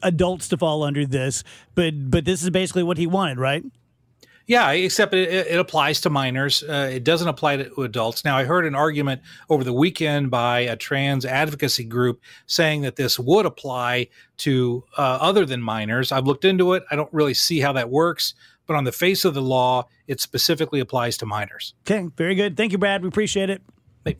adults 0.01 0.47
to 0.49 0.57
fall 0.57 0.83
under 0.83 1.05
this. 1.05 1.43
But, 1.75 2.09
but 2.09 2.25
this 2.25 2.41
is 2.41 2.49
basically 2.49 2.83
what 2.83 2.97
he 2.97 3.05
wanted, 3.05 3.37
right? 3.37 3.63
Yeah, 4.47 4.71
except 4.71 5.13
it, 5.13 5.47
it 5.47 5.59
applies 5.59 6.01
to 6.01 6.09
minors. 6.09 6.63
Uh, 6.63 6.89
it 6.93 7.03
doesn't 7.03 7.27
apply 7.27 7.57
to 7.57 7.81
adults. 7.81 8.23
Now, 8.23 8.37
I 8.37 8.43
heard 8.43 8.65
an 8.65 8.75
argument 8.75 9.21
over 9.49 9.63
the 9.63 9.73
weekend 9.73 10.29
by 10.29 10.59
a 10.59 10.75
trans 10.75 11.25
advocacy 11.25 11.83
group 11.83 12.21
saying 12.45 12.83
that 12.83 12.95
this 12.95 13.17
would 13.17 13.45
apply 13.45 14.07
to 14.37 14.83
uh, 14.97 15.17
other 15.21 15.45
than 15.45 15.61
minors. 15.61 16.11
I've 16.11 16.25
looked 16.25 16.45
into 16.45 16.73
it. 16.73 16.83
I 16.91 16.95
don't 16.95 17.11
really 17.11 17.33
see 17.33 17.59
how 17.59 17.73
that 17.73 17.89
works, 17.89 18.35
but 18.67 18.75
on 18.75 18.83
the 18.83 18.91
face 18.91 19.25
of 19.25 19.33
the 19.33 19.41
law, 19.41 19.87
it 20.07 20.21
specifically 20.21 20.79
applies 20.79 21.17
to 21.17 21.25
minors. 21.25 21.73
Okay, 21.89 22.07
very 22.15 22.35
good. 22.35 22.55
Thank 22.55 22.71
you, 22.71 22.77
Brad. 22.77 23.01
We 23.01 23.07
appreciate 23.07 23.49
it. 23.49 23.61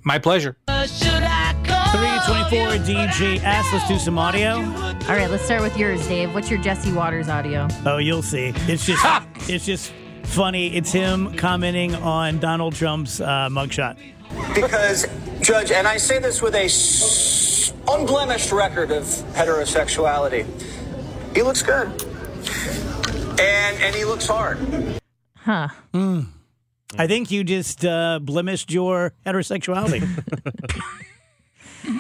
My 0.04 0.18
pleasure. 0.18 0.58
324 0.68 2.68
DGS. 2.84 3.44
Let's 3.44 3.88
do 3.88 4.00
some 4.00 4.18
audio. 4.18 4.56
All 4.56 5.16
right, 5.16 5.30
let's 5.30 5.46
start 5.46 5.62
with 5.62 5.78
yours, 5.78 6.08
Dave. 6.08 6.34
What's 6.34 6.50
your 6.50 6.60
Jesse 6.60 6.92
Watters 6.92 7.30
audio? 7.30 7.68
Oh, 7.86 7.98
you'll 7.98 8.24
see. 8.24 8.52
It's 8.68 8.86
just, 8.86 9.06
it's 9.48 9.66
just 9.66 9.94
funny. 10.26 10.76
It's 10.76 10.92
him 10.92 11.36
commenting 11.36 11.96
on 11.96 12.40
Donald 12.40 12.76
Trump's 12.76 13.22
uh, 13.22 13.50
mugshot. 13.50 13.98
Because, 14.54 15.08
Judge, 15.42 15.72
and 15.72 15.88
I 15.88 15.98
say 15.98 16.20
this 16.20 16.42
with 16.42 16.56
a 16.56 16.68
unblemished 17.92 18.52
record 18.52 18.92
of 18.92 19.04
heterosexuality, 19.34 20.46
he 21.36 21.42
looks 21.42 21.62
good. 21.62 21.88
And, 23.40 23.82
and 23.82 23.96
he 23.96 24.06
looks 24.06 24.28
hard. 24.28 24.58
Huh. 25.38 25.70
Mm. 25.94 26.28
I 26.98 27.08
think 27.08 27.32
you 27.32 27.44
just 27.44 27.84
uh, 27.84 28.20
blemished 28.20 28.72
your 28.72 29.14
heterosexuality. 29.26 30.08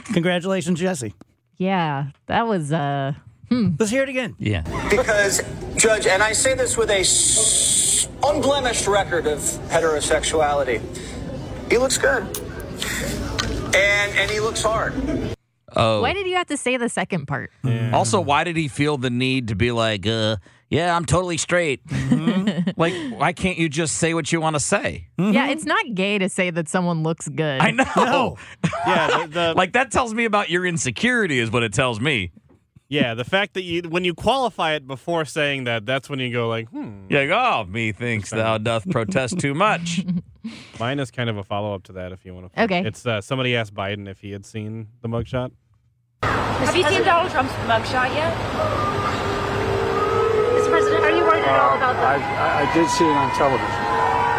Congratulations, 0.13 0.79
Jesse. 0.79 1.13
Yeah, 1.58 2.08
that 2.27 2.48
was. 2.48 2.72
Uh, 2.72 3.13
hmm. 3.50 3.70
Let's 3.77 3.91
hear 3.91 4.03
it 4.03 4.10
again. 4.10 4.36
Yeah. 4.39 4.62
Because, 4.89 5.41
Judge, 5.75 6.08
and 6.08 6.24
I 6.24 6.32
say 6.34 6.53
this 6.53 6.77
with 6.77 6.89
a 6.89 7.03
unblemished 8.24 8.88
record 8.88 9.28
of 9.28 9.40
heterosexuality. 9.70 10.82
He 11.70 11.78
looks 11.78 11.98
good. 11.98 12.24
And 13.76 14.18
and 14.18 14.32
he 14.32 14.40
looks 14.40 14.62
hard. 14.62 14.94
Oh. 15.76 16.02
Why 16.02 16.14
did 16.14 16.28
you 16.28 16.36
have 16.36 16.48
to 16.48 16.58
say 16.58 16.78
the 16.78 16.90
second 16.90 17.26
part? 17.28 17.52
Yeah. 17.64 17.92
Also, 17.94 18.22
why 18.22 18.44
did 18.44 18.56
he 18.56 18.68
feel 18.68 18.98
the 18.98 19.10
need 19.10 19.50
to 19.50 19.56
be 19.56 19.72
like, 19.72 20.08
uh, 20.08 20.38
yeah, 20.70 20.96
I'm 20.96 21.06
totally 21.06 21.38
straight? 21.38 21.86
Mm-hmm. 21.88 22.70
like, 22.78 22.94
why 23.10 23.34
can't 23.34 23.58
you 23.58 23.68
just 23.68 23.96
say 23.96 24.14
what 24.14 24.32
you 24.32 24.40
want 24.40 24.56
to 24.56 24.60
say? 24.60 25.08
Mm-hmm. 25.20 25.34
Yeah, 25.34 25.50
it's 25.50 25.66
not 25.66 25.84
gay 25.94 26.18
to 26.18 26.30
say 26.30 26.50
that 26.50 26.70
someone 26.70 27.04
looks 27.04 27.28
good. 27.28 27.60
I 27.60 27.72
know. 27.72 27.86
No. 27.96 28.38
yeah, 28.88 29.26
the, 29.26 29.28
the, 29.28 29.54
like 29.56 29.74
that 29.74 29.92
tells 29.92 30.14
me 30.14 30.26
about 30.26 30.50
your 30.50 30.66
insecurity, 30.66 31.40
is 31.40 31.52
what 31.52 31.64
it 31.64 31.74
tells 31.74 32.00
me. 32.00 32.32
Yeah, 32.96 33.14
the 33.14 33.25
fact 33.25 33.56
that 33.56 33.64
you 33.64 33.82
when 33.82 34.06
you 34.06 34.14
qualify 34.14 34.74
it 34.75 34.88
before 34.88 35.25
saying 35.25 35.66
that, 35.66 35.86
that's 35.86 36.10
when 36.10 36.20
you 36.20 36.32
go 36.32 36.48
like, 36.48 36.70
hmm. 36.70 37.08
Yeah, 37.10 37.22
like, 37.22 37.30
oh, 37.32 37.66
methinks 37.66 38.30
thou 38.30 38.58
doth 38.58 38.90
protest 38.90 39.38
too 39.40 39.54
much. 39.54 40.06
Mine 40.80 41.00
is 41.00 41.12
kind 41.12 41.30
of 41.30 41.38
a 41.38 41.44
follow 41.44 41.75
up 41.75 41.84
to 41.84 41.94
that, 41.94 42.14
if 42.14 42.25
you 42.25 42.34
want 42.34 42.54
to. 42.54 42.64
Okay. 42.64 42.86
It's 42.86 43.06
uh, 43.06 43.20
somebody 43.20 43.56
asked 43.56 43.74
Biden 43.74 44.08
if 44.08 44.20
he 44.22 44.32
had 44.32 44.46
seen 44.46 44.88
the 45.02 45.10
mugshot. 45.10 45.52
Have 46.24 46.75
you 46.75 46.84
seen 46.86 47.04
Donald 47.04 47.32
Trump's 47.32 47.52
mugshot 47.68 48.14
yet? 48.16 48.34
Mr. 50.56 50.70
President, 50.70 51.04
are 51.04 51.12
you 51.12 51.24
worried 51.24 51.44
at 51.44 51.60
all 51.60 51.75
about 51.75 51.96
that? 51.98 52.22
I, 52.22 52.70
I, 52.70 52.74
did 52.74 52.90
see 52.90 53.04
it 53.04 53.10
on 53.10 53.30
television. 53.36 53.75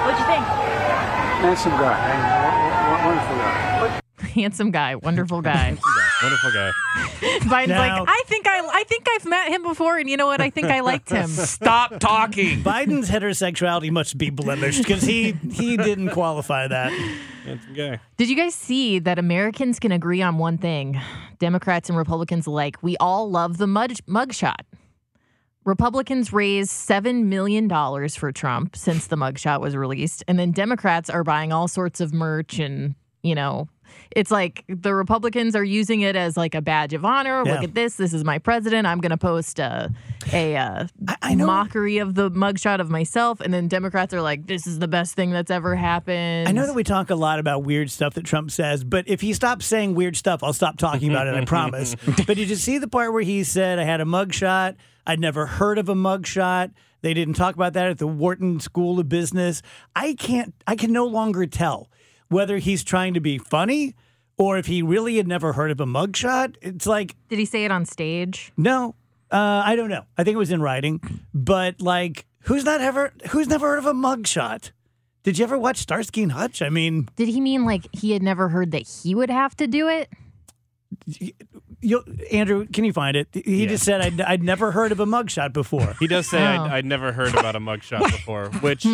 What'd 0.04 0.18
you 0.18 0.26
think? 0.26 0.44
Handsome 1.44 1.72
guy, 1.72 3.04
wonderful 3.04 3.36
guy. 3.36 4.00
Handsome 4.28 4.70
guy, 4.70 4.94
wonderful 4.96 5.42
guy. 5.42 5.76
Wonderful 6.22 6.50
guy. 6.52 6.72
Biden's 7.46 7.68
now, 7.68 8.00
like, 8.00 8.08
I 8.08 8.22
think 8.26 8.46
I, 8.46 8.68
I 8.72 8.84
think 8.84 9.06
I've 9.14 9.24
met 9.26 9.48
him 9.48 9.62
before, 9.62 9.98
and 9.98 10.08
you 10.08 10.16
know 10.16 10.26
what? 10.26 10.40
I 10.40 10.50
think 10.50 10.68
I 10.68 10.80
liked 10.80 11.10
him. 11.10 11.26
Stop 11.28 11.98
talking. 11.98 12.62
Biden's 12.62 13.10
heterosexuality 13.10 13.90
must 13.90 14.16
be 14.16 14.30
blemished 14.30 14.78
because 14.78 15.02
he 15.02 15.32
he 15.52 15.76
didn't 15.76 16.10
qualify 16.10 16.68
that. 16.68 16.92
Handsome 17.44 17.74
guy. 17.74 18.00
Did 18.16 18.28
you 18.30 18.36
guys 18.36 18.54
see 18.54 18.98
that 19.00 19.18
Americans 19.18 19.78
can 19.78 19.92
agree 19.92 20.22
on 20.22 20.38
one 20.38 20.58
thing? 20.58 21.00
Democrats 21.38 21.88
and 21.88 21.98
Republicans 21.98 22.46
alike. 22.46 22.76
We 22.82 22.96
all 22.96 23.30
love 23.30 23.58
the 23.58 23.66
mug 23.66 23.92
mugshot. 24.08 24.62
Republicans 25.66 26.32
raised 26.32 26.70
$7 26.70 27.24
million 27.24 27.68
for 28.08 28.30
Trump 28.30 28.76
since 28.76 29.08
the 29.08 29.16
mugshot 29.16 29.60
was 29.60 29.76
released. 29.76 30.22
And 30.28 30.38
then 30.38 30.52
Democrats 30.52 31.10
are 31.10 31.24
buying 31.24 31.52
all 31.52 31.66
sorts 31.66 32.00
of 32.00 32.14
merch 32.14 32.60
and, 32.60 32.94
you 33.22 33.34
know, 33.34 33.68
it's 34.10 34.30
like 34.30 34.64
the 34.68 34.94
Republicans 34.94 35.54
are 35.56 35.64
using 35.64 36.00
it 36.00 36.16
as 36.16 36.36
like 36.36 36.54
a 36.54 36.62
badge 36.62 36.92
of 36.92 37.04
honor. 37.04 37.42
Yeah. 37.44 37.54
Look 37.54 37.64
at 37.64 37.74
this. 37.74 37.96
This 37.96 38.12
is 38.12 38.24
my 38.24 38.38
president. 38.38 38.86
I'm 38.86 39.00
going 39.00 39.10
to 39.10 39.16
post 39.16 39.58
a, 39.58 39.92
a 40.32 40.56
uh, 40.56 40.86
I, 41.08 41.16
I 41.22 41.34
mockery 41.34 41.98
of 41.98 42.14
the 42.14 42.30
mugshot 42.30 42.80
of 42.80 42.90
myself. 42.90 43.40
And 43.40 43.52
then 43.52 43.68
Democrats 43.68 44.14
are 44.14 44.22
like, 44.22 44.46
this 44.46 44.66
is 44.66 44.78
the 44.78 44.88
best 44.88 45.14
thing 45.14 45.30
that's 45.30 45.50
ever 45.50 45.76
happened. 45.76 46.48
I 46.48 46.52
know 46.52 46.66
that 46.66 46.74
we 46.74 46.84
talk 46.84 47.10
a 47.10 47.14
lot 47.14 47.38
about 47.38 47.64
weird 47.64 47.90
stuff 47.90 48.14
that 48.14 48.24
Trump 48.24 48.50
says, 48.50 48.84
but 48.84 49.08
if 49.08 49.20
he 49.20 49.32
stops 49.32 49.66
saying 49.66 49.94
weird 49.94 50.16
stuff, 50.16 50.42
I'll 50.42 50.52
stop 50.52 50.78
talking 50.78 51.10
about 51.10 51.26
it. 51.26 51.34
I 51.34 51.44
promise. 51.46 51.94
But 52.26 52.36
did 52.36 52.48
you 52.50 52.56
see 52.56 52.78
the 52.78 52.88
part 52.88 53.12
where 53.12 53.22
he 53.22 53.44
said, 53.44 53.78
I 53.78 53.84
had 53.84 54.00
a 54.00 54.04
mugshot? 54.04 54.76
I'd 55.06 55.20
never 55.20 55.46
heard 55.46 55.78
of 55.78 55.88
a 55.88 55.94
mugshot. 55.94 56.72
They 57.02 57.14
didn't 57.14 57.34
talk 57.34 57.54
about 57.54 57.74
that 57.74 57.88
at 57.88 57.98
the 57.98 58.06
Wharton 58.06 58.58
School 58.58 58.98
of 58.98 59.08
Business. 59.08 59.62
I 59.94 60.14
can't, 60.14 60.54
I 60.66 60.74
can 60.74 60.92
no 60.92 61.06
longer 61.06 61.46
tell 61.46 61.88
whether 62.28 62.58
he's 62.58 62.82
trying 62.84 63.14
to 63.14 63.20
be 63.20 63.38
funny 63.38 63.94
or 64.38 64.58
if 64.58 64.66
he 64.66 64.82
really 64.82 65.16
had 65.16 65.26
never 65.28 65.52
heard 65.54 65.70
of 65.70 65.80
a 65.80 65.86
mugshot. 65.86 66.56
It's 66.60 66.86
like, 66.86 67.14
Did 67.28 67.38
he 67.38 67.44
say 67.44 67.64
it 67.64 67.70
on 67.70 67.84
stage? 67.84 68.52
no, 68.56 68.94
uh, 69.30 69.62
I 69.64 69.74
don't 69.76 69.88
know. 69.90 70.04
I 70.16 70.24
think 70.24 70.34
it 70.34 70.38
was 70.38 70.50
in 70.52 70.60
writing, 70.62 71.00
but 71.34 71.80
like, 71.80 72.26
who's 72.42 72.64
not 72.64 72.80
ever, 72.80 73.12
who's 73.30 73.48
never 73.48 73.66
heard 73.68 73.78
of 73.78 73.86
a 73.86 73.92
mugshot? 73.94 74.70
Did 75.24 75.38
you 75.38 75.44
ever 75.44 75.58
watch 75.58 75.78
Starsky 75.78 76.22
and 76.22 76.30
Hutch? 76.32 76.62
I 76.62 76.68
mean, 76.68 77.08
Did 77.16 77.26
he 77.28 77.40
mean 77.40 77.64
like 77.64 77.86
he 77.92 78.12
had 78.12 78.22
never 78.22 78.48
heard 78.48 78.70
that 78.70 78.86
he 78.86 79.14
would 79.14 79.30
have 79.30 79.56
to 79.56 79.66
do 79.66 79.88
it? 79.88 80.08
you, 81.80 82.04
Andrew, 82.32 82.66
can 82.66 82.84
you 82.84 82.92
find 82.92 83.16
it? 83.16 83.28
He 83.32 83.62
Yeah. 83.62 83.68
just 83.68 83.84
said 83.84 84.00
I'd, 84.00 84.20
I'd 84.20 84.42
never 84.42 84.72
heard 84.72 84.92
of 84.92 85.00
a 85.00 85.06
mugshot 85.06 85.52
before. 85.52 85.94
He 85.98 86.06
does 86.06 86.28
say 86.28 86.38
Oh. 86.40 86.64
I'd, 86.64 86.70
I'd 86.72 86.84
never 86.84 87.12
heard 87.12 87.34
about 87.34 87.56
a 87.56 87.60
mugshot 87.60 88.00
before, 88.12 88.50
which, 88.60 88.86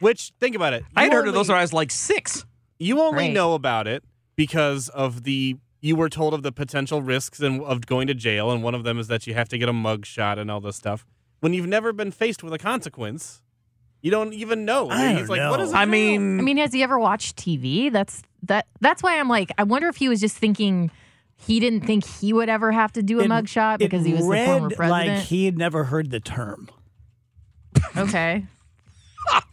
which 0.00 0.32
think 0.40 0.54
about 0.56 0.72
it. 0.74 0.84
I 0.94 1.04
had 1.04 1.12
heard 1.12 1.28
of 1.28 1.34
those 1.34 1.48
only- 1.48 1.54
when 1.54 1.58
I 1.60 1.62
was 1.62 1.72
like 1.72 1.90
six. 1.90 2.44
You 2.82 3.00
only 3.00 3.24
Right. 3.24 3.32
know 3.32 3.54
about 3.54 3.86
it 3.86 4.02
because 4.36 4.88
of 4.90 5.22
the 5.24 5.56
you 5.80 5.96
were 5.96 6.08
told 6.08 6.32
of 6.32 6.42
the 6.44 6.52
potential 6.52 7.02
risks 7.02 7.40
and 7.40 7.60
of 7.62 7.86
going 7.86 8.06
to 8.06 8.14
jail, 8.14 8.50
and 8.52 8.62
one 8.62 8.74
of 8.74 8.84
them 8.84 8.98
is 8.98 9.08
that 9.08 9.26
you 9.26 9.34
have 9.34 9.48
to 9.48 9.58
get 9.58 9.68
a 9.68 9.72
mug 9.72 10.06
shot 10.06 10.38
and 10.38 10.50
all 10.50 10.60
this 10.60 10.76
stuff. 10.76 11.04
When 11.40 11.52
you've 11.54 11.66
never 11.66 11.92
been 11.92 12.12
faced 12.12 12.42
with 12.44 12.52
a 12.52 12.58
consequence, 12.58 13.42
you 14.00 14.10
don't 14.10 14.32
even 14.32 14.64
know. 14.64 14.88
I 14.90 15.08
He's 15.10 15.18
don't 15.20 15.28
like, 15.30 15.38
know. 15.40 15.50
what 15.50 15.60
is? 15.60 15.72
I 15.72 15.84
jail?" 15.84 15.90
mean, 15.90 16.38
I 16.38 16.42
mean, 16.42 16.56
has 16.58 16.72
he 16.72 16.82
ever 16.84 16.98
watched 17.00 17.36
TV? 17.36 17.90
That's 17.90 18.22
that. 18.44 18.66
That's 18.80 19.02
why 19.02 19.18
I'm 19.18 19.28
like, 19.28 19.50
I 19.58 19.64
wonder 19.64 19.88
if 19.88 19.96
he 19.96 20.08
was 20.08 20.20
just 20.20 20.36
thinking 20.36 20.90
he 21.36 21.58
didn't 21.60 21.80
think 21.86 22.04
he 22.06 22.32
would 22.32 22.48
ever 22.48 22.70
have 22.72 22.92
to 22.92 23.02
do 23.02 23.18
a 23.20 23.24
It- 23.24 23.28
mugshot 23.30 23.78
because 23.78 24.04
he 24.04 24.12
was 24.12 24.22
the 24.22 24.28
read 24.30 24.46
former 24.46 24.88
like 24.88 25.18
he 25.22 25.44
had 25.46 25.58
never 25.58 25.84
heard 25.84 26.10
the 26.10 26.20
term. 26.20 26.68
okay. 27.96 28.46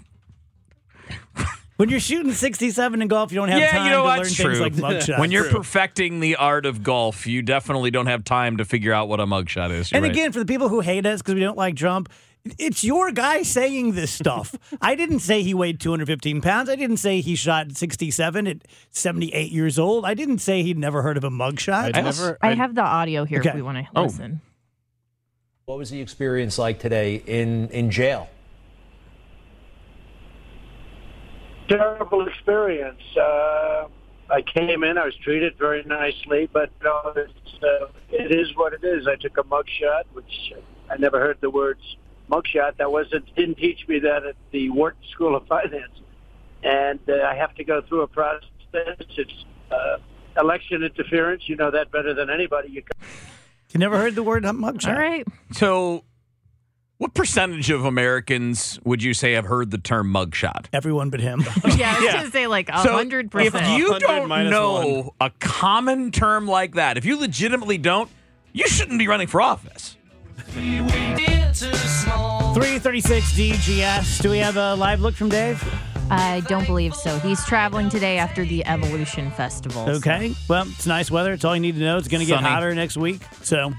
When 1.79 1.87
you're 1.87 2.01
shooting 2.01 2.33
67 2.33 3.01
in 3.01 3.07
golf, 3.07 3.31
you 3.31 3.37
don't 3.37 3.47
have 3.47 3.57
yeah, 3.57 3.71
time 3.71 3.85
you 3.85 3.91
know 3.91 4.03
to 4.03 4.09
learn 4.09 4.25
True. 4.25 4.45
things 4.53 4.59
like 4.59 4.73
mugshots. 4.73 5.17
when 5.19 5.31
you're 5.31 5.49
perfecting 5.49 6.19
the 6.19 6.35
art 6.35 6.65
of 6.65 6.83
golf, 6.83 7.25
you 7.25 7.41
definitely 7.41 7.89
don't 7.89 8.07
have 8.07 8.25
time 8.25 8.57
to 8.57 8.65
figure 8.65 8.91
out 8.91 9.07
what 9.07 9.21
a 9.21 9.25
mugshot 9.25 9.71
is. 9.71 9.89
You're 9.89 9.99
and 9.99 10.03
right. 10.03 10.11
again, 10.11 10.33
for 10.33 10.39
the 10.39 10.45
people 10.45 10.67
who 10.67 10.81
hate 10.81 11.05
us 11.05 11.21
because 11.21 11.35
we 11.35 11.39
don't 11.39 11.57
like 11.57 11.77
Trump, 11.77 12.09
it's 12.57 12.83
your 12.83 13.13
guy 13.13 13.43
saying 13.43 13.93
this 13.93 14.11
stuff. 14.11 14.53
I 14.81 14.95
didn't 14.95 15.19
say 15.19 15.41
he 15.41 15.53
weighed 15.53 15.79
215 15.79 16.41
pounds. 16.41 16.69
I 16.69 16.75
didn't 16.75 16.97
say 16.97 17.21
he 17.21 17.35
shot 17.35 17.71
67 17.71 18.45
at 18.47 18.57
78 18.91 19.49
years 19.49 19.79
old. 19.79 20.03
I 20.03 20.15
didn't 20.15 20.39
say 20.39 20.63
he'd 20.63 20.77
never 20.77 21.01
heard 21.01 21.15
of 21.15 21.23
a 21.23 21.29
mugshot. 21.29 21.95
I'd 21.95 22.03
never. 22.03 22.37
I 22.41 22.49
I'd- 22.49 22.57
have 22.57 22.75
the 22.75 22.81
audio 22.81 23.23
here 23.23 23.39
Okay. 23.39 23.51
if 23.51 23.55
we 23.55 23.61
want 23.61 23.77
to 23.77 23.87
Oh. 23.95 24.03
listen. 24.03 24.41
What 25.63 25.77
was 25.77 25.91
the 25.91 26.01
experience 26.01 26.57
like 26.59 26.79
today 26.79 27.23
in, 27.25 27.69
in 27.69 27.89
jail? 27.89 28.27
Terrible 31.69 32.27
experience. 32.27 33.01
Uh, 33.15 33.87
I 34.29 34.41
came 34.41 34.83
in, 34.83 34.97
I 34.97 35.05
was 35.05 35.15
treated 35.23 35.57
very 35.57 35.83
nicely, 35.83 36.49
but 36.51 36.71
no, 36.83 37.13
it's, 37.15 37.63
uh, 37.63 37.87
it 38.11 38.31
is 38.31 38.55
what 38.55 38.73
it 38.73 38.83
is. 38.83 39.07
I 39.07 39.15
took 39.15 39.37
a 39.37 39.43
mugshot, 39.43 40.03
which 40.13 40.53
I 40.89 40.97
never 40.97 41.19
heard 41.19 41.37
the 41.41 41.49
words 41.49 41.81
mugshot. 42.29 42.77
That 42.77 42.91
wasn't 42.91 43.33
didn't 43.35 43.55
teach 43.57 43.87
me 43.87 43.99
that 43.99 44.25
at 44.25 44.35
the 44.51 44.69
Wharton 44.69 45.01
School 45.11 45.35
of 45.35 45.47
Finance, 45.47 46.01
and 46.63 46.99
uh, 47.07 47.23
I 47.25 47.35
have 47.35 47.55
to 47.55 47.63
go 47.63 47.81
through 47.81 48.01
a 48.01 48.07
process. 48.07 48.43
It's 48.73 49.45
uh, 49.71 49.97
election 50.39 50.83
interference. 50.83 51.47
You 51.47 51.55
know 51.55 51.71
that 51.71 51.91
better 51.91 52.13
than 52.13 52.29
anybody. 52.29 52.69
You 52.69 52.83
You 53.71 53.79
never 53.79 53.97
heard 53.97 54.15
the 54.15 54.23
word 54.23 54.43
mugshot. 54.43 54.89
All 54.89 54.99
right. 54.99 55.27
so, 55.51 56.03
what 56.99 57.13
percentage 57.13 57.69
of 57.69 57.85
Americans 57.85 58.77
would 58.83 59.01
you 59.01 59.13
say 59.13 59.31
have 59.31 59.45
heard 59.45 59.71
the 59.71 59.77
term 59.77 60.13
mugshot? 60.13 60.65
Everyone 60.73 61.09
but 61.09 61.21
him. 61.21 61.39
Yeah, 61.45 61.51
I 61.63 61.95
was 61.95 62.03
Yeah. 62.03 62.13
gonna 62.17 62.29
say 62.31 62.45
like 62.47 62.69
a 62.69 62.83
So 62.83 62.91
hundred 62.93 63.27
if 63.27 63.31
percent. 63.31 63.77
you 63.79 63.97
don't 63.99 64.27
minus 64.27 64.51
know 64.51 65.13
a 65.21 65.31
common 65.39 66.11
term 66.11 66.45
like 66.45 66.75
that, 66.75 66.97
if 66.97 67.05
you 67.05 67.17
legitimately 67.17 67.77
don't, 67.77 68.09
you 68.51 68.67
shouldn't 68.67 68.99
be 68.99 69.07
running 69.07 69.27
for 69.27 69.41
office. 69.41 69.95
336 72.53 73.31
DGS. 73.33 74.21
Do 74.21 74.29
we 74.29 74.39
have 74.39 74.57
a 74.57 74.75
live 74.75 74.99
look 75.01 75.15
from 75.15 75.29
Dave? 75.29 75.63
I 76.11 76.41
don't 76.47 76.65
believe 76.65 76.95
so. 76.95 77.19
He's 77.19 77.45
traveling 77.45 77.87
today 77.89 78.17
after 78.17 78.43
the 78.43 78.65
Evolution 78.65 79.29
Festival. 79.31 79.85
so- 79.85 79.91
Okay. 79.93 80.33
Well, 80.47 80.65
it's 80.67 80.87
nice 80.87 81.11
weather. 81.11 81.33
It's 81.33 81.45
all 81.45 81.55
you 81.55 81.61
need 81.61 81.75
to 81.75 81.81
know. 81.81 81.97
It's 81.97 82.07
going 82.07 82.21
to 82.21 82.25
get 82.25 82.39
hotter 82.41 82.73
next 82.73 82.97
week. 82.97 83.21
So, 83.43 83.73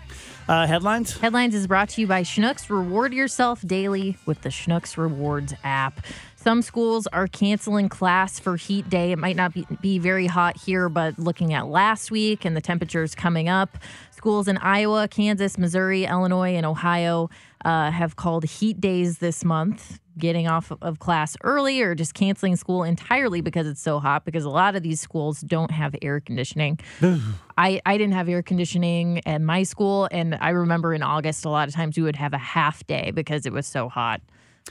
uh, 0.50 0.66
headlines? 0.66 1.16
Headlines 1.16 1.54
is 1.54 1.68
brought 1.68 1.90
to 1.90 2.00
you 2.00 2.08
by 2.08 2.22
Schnucks. 2.22 2.68
Reward 2.68 3.14
yourself 3.14 3.64
daily 3.64 4.16
with 4.26 4.42
the 4.42 4.48
Schnucks 4.48 4.96
Rewards 4.96 5.54
app. 5.62 6.04
Some 6.42 6.62
schools 6.62 7.06
are 7.08 7.26
canceling 7.26 7.90
class 7.90 8.38
for 8.38 8.56
heat 8.56 8.88
day. 8.88 9.12
It 9.12 9.18
might 9.18 9.36
not 9.36 9.52
be, 9.52 9.66
be 9.82 9.98
very 9.98 10.26
hot 10.26 10.56
here, 10.56 10.88
but 10.88 11.18
looking 11.18 11.52
at 11.52 11.66
last 11.66 12.10
week 12.10 12.46
and 12.46 12.56
the 12.56 12.62
temperatures 12.62 13.14
coming 13.14 13.50
up, 13.50 13.76
schools 14.10 14.48
in 14.48 14.56
Iowa, 14.56 15.06
Kansas, 15.06 15.58
Missouri, 15.58 16.06
Illinois, 16.06 16.54
and 16.54 16.64
Ohio 16.64 17.28
uh, 17.66 17.90
have 17.90 18.16
called 18.16 18.44
heat 18.44 18.80
days 18.80 19.18
this 19.18 19.44
month, 19.44 20.00
getting 20.16 20.48
off 20.48 20.72
of 20.80 20.98
class 20.98 21.36
early 21.42 21.82
or 21.82 21.94
just 21.94 22.14
canceling 22.14 22.56
school 22.56 22.84
entirely 22.84 23.42
because 23.42 23.66
it's 23.66 23.82
so 23.82 24.00
hot. 24.00 24.24
Because 24.24 24.46
a 24.46 24.50
lot 24.50 24.74
of 24.74 24.82
these 24.82 24.98
schools 24.98 25.42
don't 25.42 25.70
have 25.70 25.94
air 26.00 26.20
conditioning. 26.20 26.78
I, 27.58 27.82
I 27.84 27.98
didn't 27.98 28.14
have 28.14 28.30
air 28.30 28.42
conditioning 28.42 29.20
at 29.26 29.42
my 29.42 29.62
school, 29.62 30.08
and 30.10 30.38
I 30.40 30.48
remember 30.50 30.94
in 30.94 31.02
August 31.02 31.44
a 31.44 31.50
lot 31.50 31.68
of 31.68 31.74
times 31.74 31.98
we 31.98 32.02
would 32.02 32.16
have 32.16 32.32
a 32.32 32.38
half 32.38 32.86
day 32.86 33.10
because 33.10 33.44
it 33.44 33.52
was 33.52 33.66
so 33.66 33.90
hot. 33.90 34.22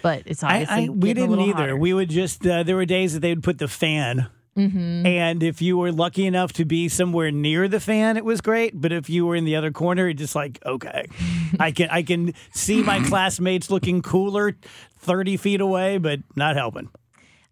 But 0.02 0.24
it's 0.26 0.44
I, 0.44 0.62
obviously 0.62 0.86
I, 0.86 0.90
we 0.90 1.14
didn't 1.14 1.40
either. 1.40 1.54
hotter. 1.54 1.78
We 1.78 1.94
would 1.94 2.10
just, 2.10 2.46
uh, 2.46 2.64
there 2.64 2.76
were 2.76 2.86
days 2.86 3.14
that 3.14 3.20
they 3.22 3.30
would 3.30 3.44
put 3.44 3.58
the 3.58 3.68
fan. 3.68 4.30
Mm-hmm. 4.58 5.06
And 5.06 5.42
if 5.42 5.62
you 5.62 5.78
were 5.78 5.92
lucky 5.92 6.26
enough 6.26 6.52
to 6.54 6.66
be 6.66 6.90
somewhere 6.90 7.32
near 7.32 7.68
the 7.68 7.80
fan, 7.80 8.18
it 8.18 8.26
was 8.26 8.42
great. 8.42 8.80
But 8.80 8.92
if 8.92 9.10
you 9.10 9.26
were 9.26 9.36
in 9.36 9.46
the 9.46 9.56
other 9.56 9.72
corner, 9.72 10.10
it's 10.10 10.20
just 10.20 10.36
like, 10.36 10.60
okay, 10.66 11.06
I 11.60 11.72
can 11.72 11.90
I 11.90 12.04
can 12.04 12.34
see 12.52 12.84
my 12.84 13.02
classmates 13.02 13.70
looking 13.70 14.02
cooler 14.02 14.58
thirty 14.98 15.38
feet 15.38 15.62
away, 15.62 15.98
but 15.98 16.20
not 16.36 16.58
helping. 16.58 16.90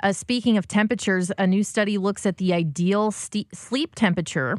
Uh, 0.02 0.12
speaking 0.12 0.58
of 0.58 0.68
temperatures, 0.68 1.32
a 1.38 1.48
new 1.48 1.64
study 1.64 1.98
looks 1.98 2.26
at 2.26 2.38
the 2.38 2.54
ideal 2.54 3.12
ste- 3.12 3.48
sleep 3.54 3.96
temperature. 3.96 4.58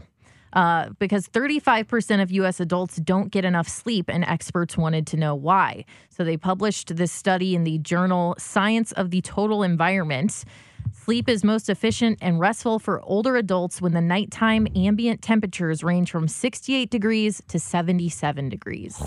Uh, 0.52 0.90
because 0.98 1.28
35% 1.28 2.22
of 2.22 2.30
U.S. 2.32 2.60
adults 2.60 2.96
don't 2.96 3.30
get 3.30 3.44
enough 3.44 3.68
sleep, 3.68 4.08
and 4.08 4.24
experts 4.24 4.76
wanted 4.76 5.06
to 5.08 5.16
know 5.16 5.34
why. 5.34 5.84
So 6.08 6.24
they 6.24 6.36
published 6.36 6.96
this 6.96 7.12
study 7.12 7.54
in 7.54 7.64
the 7.64 7.78
journal 7.78 8.34
Science 8.38 8.92
of 8.92 9.10
the 9.10 9.20
Total 9.20 9.62
Environment. 9.62 10.44
Sleep 10.92 11.28
is 11.28 11.44
most 11.44 11.68
efficient 11.68 12.18
and 12.20 12.40
restful 12.40 12.78
for 12.78 13.02
older 13.02 13.36
adults 13.36 13.80
when 13.80 13.92
the 13.92 14.00
nighttime 14.00 14.66
ambient 14.74 15.22
temperatures 15.22 15.82
range 15.82 16.10
from 16.10 16.28
68 16.28 16.90
degrees 16.90 17.42
to 17.48 17.58
77 17.58 18.48
degrees. 18.48 19.02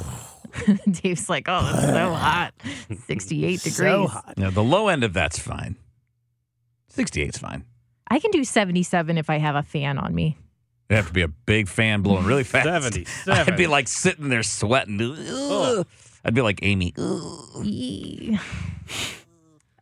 Dave's 0.90 1.30
like, 1.30 1.46
oh, 1.48 1.62
that's 1.64 1.86
so 1.86 2.14
hot. 2.14 2.54
68 3.06 3.62
degrees. 3.62 3.76
So 3.76 4.08
hot. 4.08 4.38
Now, 4.38 4.50
the 4.50 4.64
low 4.64 4.88
end 4.88 5.04
of 5.04 5.14
that's 5.14 5.40
fine. 5.40 5.76
68 6.90 7.30
is 7.36 7.38
fine. 7.38 7.66
I 8.08 8.20
can 8.20 8.32
do 8.32 8.44
77 8.44 9.18
if 9.18 9.30
I 9.30 9.38
have 9.38 9.56
a 9.56 9.64
fan 9.64 9.98
on 9.98 10.14
me. 10.14 10.38
It'd 10.92 10.98
have 10.98 11.08
to 11.08 11.14
be 11.14 11.22
a 11.22 11.30
big 11.30 11.70
fan 11.70 12.02
blowing 12.02 12.26
really 12.26 12.44
fast. 12.44 12.66
77. 12.66 13.08
I'd 13.54 13.56
be 13.58 13.68
like 13.68 13.88
sitting 13.88 14.28
there 14.28 14.44
sweating. 14.44 15.00
Ugh. 15.02 15.88
I'd 16.26 16.34
be 16.34 16.42
like 16.42 16.60
Amy. 16.64 16.94
Ugh. 16.98 18.38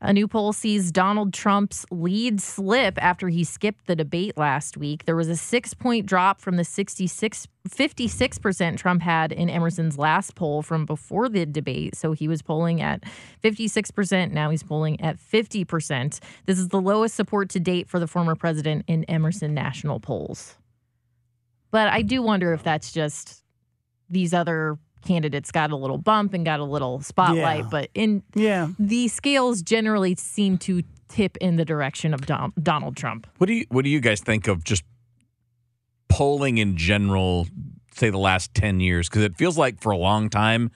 A 0.02 0.14
new 0.14 0.28
poll 0.28 0.54
sees 0.54 0.92
Donald 0.92 1.34
Trump's 1.34 1.84
lead 1.90 2.40
slip 2.40 3.04
after 3.04 3.28
he 3.28 3.44
skipped 3.44 3.88
the 3.88 3.96
debate 3.96 4.38
last 4.38 4.78
week. 4.78 5.06
There 5.06 5.16
was 5.16 5.30
a 5.30 5.36
six 5.36 5.74
point 5.74 6.06
drop 6.06 6.42
from 6.42 6.58
the 6.58 6.64
66, 6.64 7.48
56% 7.68 8.78
Trump 8.78 9.02
had 9.02 9.32
in 9.32 9.50
Emerson's 9.50 9.98
last 9.98 10.36
poll 10.36 10.62
from 10.62 10.86
before 10.86 11.28
the 11.28 11.48
debate. 11.48 11.96
So 11.96 12.12
he 12.12 12.28
was 12.28 12.44
polling 12.44 12.82
at 12.82 13.04
56%. 13.44 14.32
Now 14.32 14.52
he's 14.52 14.62
polling 14.62 15.02
at 15.02 15.18
50%. 15.18 16.20
This 16.46 16.60
is 16.60 16.68
the 16.68 16.80
lowest 16.80 17.16
support 17.16 17.50
to 17.50 17.60
date 17.60 17.90
for 17.90 18.00
the 18.00 18.08
former 18.08 18.36
president 18.36 18.86
in 18.88 19.06
Emerson 19.06 19.56
national 19.56 20.00
polls. 20.00 20.56
But 21.72 21.90
I 21.90 22.02
do 22.02 22.22
wonder 22.22 22.54
if 22.54 22.64
that's 22.64 22.92
just 22.92 23.44
these 24.10 24.34
other 24.34 24.78
candidates 25.06 25.52
got 25.52 25.72
a 25.72 25.76
little 25.76 25.98
bump 25.98 26.34
and 26.34 26.44
got 26.44 26.60
a 26.60 26.64
little 26.64 27.00
spotlight. 27.02 27.64
Yeah. 27.64 27.70
But 27.70 27.90
in 27.94 28.24
Yeah. 28.36 28.70
the 28.78 29.08
scales 29.08 29.62
generally 29.62 30.16
seem 30.16 30.58
to 30.60 30.82
tip 31.08 31.38
in 31.38 31.56
the 31.56 31.66
direction 31.66 32.14
of 32.14 32.26
Don- 32.26 32.54
Donald 32.62 32.98
Trump. 32.98 33.26
What 33.38 33.48
do 33.48 33.54
you 33.54 33.66
What 33.70 33.84
do 33.84 33.90
you 33.90 34.00
guys 34.02 34.20
think 34.22 34.48
of 34.48 34.64
just 34.64 34.84
polling 36.10 36.58
in 36.58 36.76
general? 36.78 37.48
Say 37.94 38.10
the 38.10 38.18
last 38.18 38.54
ten 38.54 38.80
years, 38.80 39.10
because 39.10 39.24
it 39.24 39.36
feels 39.38 39.58
like 39.58 39.82
for 39.82 39.92
a 39.92 39.98
long 39.98 40.30
time 40.30 40.72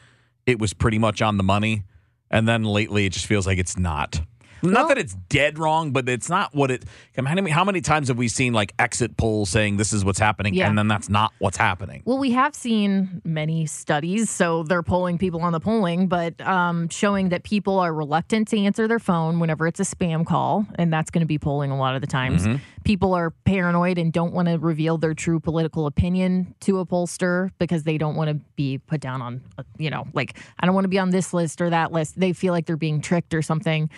it 0.46 0.60
was 0.60 0.74
pretty 0.74 1.00
much 1.00 1.22
on 1.22 1.38
the 1.38 1.44
money, 1.44 1.84
and 2.30 2.48
then 2.48 2.64
lately 2.64 3.06
it 3.06 3.14
just 3.14 3.26
feels 3.26 3.48
like 3.48 3.58
it's 3.58 3.78
not. 3.78 4.22
Not 4.64 4.88
that 4.88 4.98
it's 4.98 5.14
dead 5.30 5.60
wrong, 5.60 5.92
but 5.92 6.08
it's 6.08 6.30
not 6.30 6.56
what 6.56 6.72
it. 6.72 6.86
How 7.16 7.24
many, 7.24 7.52
how 7.52 7.64
many 7.64 7.82
times 7.82 8.08
have 8.08 8.18
we 8.18 8.28
seen 8.28 8.54
like 8.54 8.74
exit 8.80 9.18
polls 9.18 9.50
saying 9.50 9.78
this 9.78 9.94
is 9.94 10.06
what's 10.06 10.20
happening, 10.20 10.54
Yeah. 10.54 10.70
and 10.70 10.78
then 10.78 10.88
that's 10.88 11.10
not 11.10 11.34
what's 11.40 11.58
happening? 11.58 12.02
Well, 12.06 12.18
we 12.18 12.32
have 12.32 12.56
seen 12.56 13.22
many 13.24 13.66
studies, 13.66 14.30
so 14.30 14.64
they're 14.64 14.84
polling 14.84 15.18
people 15.18 15.42
on 15.42 15.52
the 15.52 15.60
polling, 15.60 16.08
but 16.08 16.40
um, 16.42 16.90
showing 16.90 17.30
that 17.30 17.44
people 17.44 17.80
are 17.80 17.94
reluctant 17.94 18.48
to 18.50 18.60
answer 18.60 18.88
their 18.88 19.00
phone 19.00 19.40
whenever 19.40 19.68
it's 19.68 19.80
a 19.80 19.84
spam 19.84 20.26
call, 20.26 20.66
and 20.76 20.92
that's 20.92 21.12
going 21.12 21.22
to 21.22 21.28
be 21.28 21.38
polling 21.38 21.72
a 21.72 21.78
lot 21.78 21.96
of 21.96 22.02
the 22.02 22.08
times. 22.08 22.46
Mm-hmm. 22.46 22.58
People 22.84 23.14
are 23.14 23.32
paranoid 23.32 23.98
and 23.98 24.12
don't 24.12 24.34
want 24.34 24.48
to 24.48 24.58
reveal 24.58 24.98
their 24.98 25.14
true 25.14 25.40
political 25.40 25.86
opinion 25.86 26.54
to 26.62 26.80
a 26.80 26.86
pollster 26.86 27.50
because 27.58 27.84
they 27.84 27.98
don't 27.98 28.16
want 28.16 28.30
to 28.30 28.36
be 28.56 28.78
put 28.78 29.00
down 29.00 29.22
on, 29.22 29.42
you 29.78 29.90
know, 29.90 30.06
like 30.14 30.38
I 30.60 30.66
don't 30.66 30.76
want 30.76 30.86
to 30.86 30.90
be 30.90 31.00
on 31.00 31.10
this 31.10 31.34
list 31.34 31.62
or 31.62 31.70
that 31.70 31.92
list. 31.92 32.20
They 32.20 32.34
feel 32.34 32.52
like 32.54 32.66
they're 32.66 32.76
being 32.76 33.02
tricked 33.02 33.34
or 33.34 33.42
something. 33.42 33.90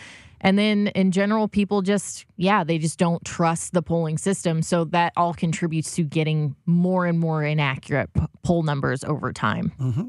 And 0.45 0.59
then 0.59 0.87
in 0.89 1.09
general, 1.09 1.47
people 1.47 1.81
just, 1.81 2.27
yeah, 2.37 2.63
they 2.63 2.77
just 2.77 2.99
don't 2.99 3.25
trust 3.25 3.73
the 3.73 3.81
polling 3.81 4.19
system. 4.19 4.61
So 4.61 4.83
that 4.85 5.11
all 5.17 5.33
contributes 5.33 5.95
to 5.95 6.03
getting 6.03 6.55
more 6.67 7.07
and 7.07 7.19
more 7.19 7.43
inaccurate 7.43 8.13
p- 8.13 8.21
poll 8.43 8.61
numbers 8.61 9.03
over 9.03 9.33
time. 9.33 9.73
Mm-hmm. 9.79 10.07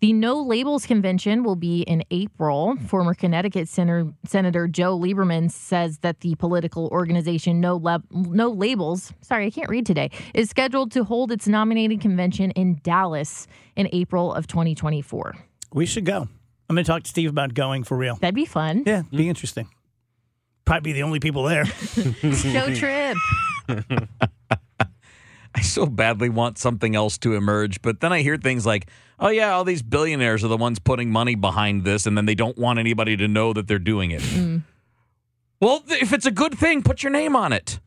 The 0.00 0.14
No 0.14 0.40
Labels 0.40 0.86
Convention 0.86 1.44
will 1.44 1.54
be 1.54 1.82
in 1.82 2.02
April. 2.10 2.76
Former 2.86 3.12
Connecticut 3.12 3.68
Senator, 3.68 4.10
Senator 4.26 4.68
Joe 4.68 4.98
Lieberman 4.98 5.50
says 5.50 5.98
that 5.98 6.20
the 6.20 6.34
political 6.36 6.88
organization 6.88 7.60
No, 7.60 7.76
Lab, 7.76 8.04
no 8.10 8.48
Labels, 8.48 9.12
sorry, 9.20 9.46
I 9.46 9.50
can't 9.50 9.68
read 9.68 9.84
today, 9.84 10.10
is 10.32 10.48
scheduled 10.48 10.92
to 10.92 11.04
hold 11.04 11.30
its 11.30 11.46
nominating 11.46 11.98
convention 11.98 12.52
in 12.52 12.80
Dallas 12.82 13.46
in 13.76 13.86
April 13.92 14.32
of 14.32 14.46
2024. 14.46 15.34
We 15.74 15.84
should 15.84 16.06
go. 16.06 16.28
I'm 16.68 16.74
going 16.74 16.84
to 16.84 16.90
talk 16.90 17.04
to 17.04 17.08
Steve 17.08 17.30
about 17.30 17.54
going 17.54 17.84
for 17.84 17.96
real. 17.96 18.16
That'd 18.16 18.34
be 18.34 18.44
fun. 18.44 18.82
Yeah, 18.86 19.02
be 19.10 19.24
hmm. 19.24 19.28
interesting. 19.28 19.68
Probably 20.64 20.92
be 20.92 20.94
the 20.94 21.04
only 21.04 21.20
people 21.20 21.44
there. 21.44 21.64
Show 21.64 22.74
trip. 22.74 23.16
I 25.56 25.62
so 25.62 25.86
badly 25.86 26.28
want 26.28 26.58
something 26.58 26.94
else 26.94 27.16
to 27.18 27.34
emerge, 27.34 27.80
but 27.80 28.00
then 28.00 28.12
I 28.12 28.20
hear 28.20 28.36
things 28.36 28.66
like, 28.66 28.90
"Oh 29.18 29.28
yeah, 29.28 29.52
all 29.52 29.64
these 29.64 29.82
billionaires 29.82 30.44
are 30.44 30.48
the 30.48 30.56
ones 30.56 30.78
putting 30.78 31.10
money 31.10 31.34
behind 31.34 31.84
this, 31.84 32.04
and 32.04 32.16
then 32.16 32.26
they 32.26 32.34
don't 32.34 32.58
want 32.58 32.78
anybody 32.78 33.16
to 33.16 33.26
know 33.26 33.54
that 33.54 33.66
they're 33.66 33.78
doing 33.78 34.10
it." 34.10 34.22
Hmm. 34.22 34.58
Well, 35.60 35.80
th- 35.80 36.02
if 36.02 36.12
it's 36.12 36.26
a 36.26 36.30
good 36.30 36.58
thing, 36.58 36.82
put 36.82 37.02
your 37.02 37.10
name 37.10 37.34
on 37.34 37.54
it. 37.54 37.80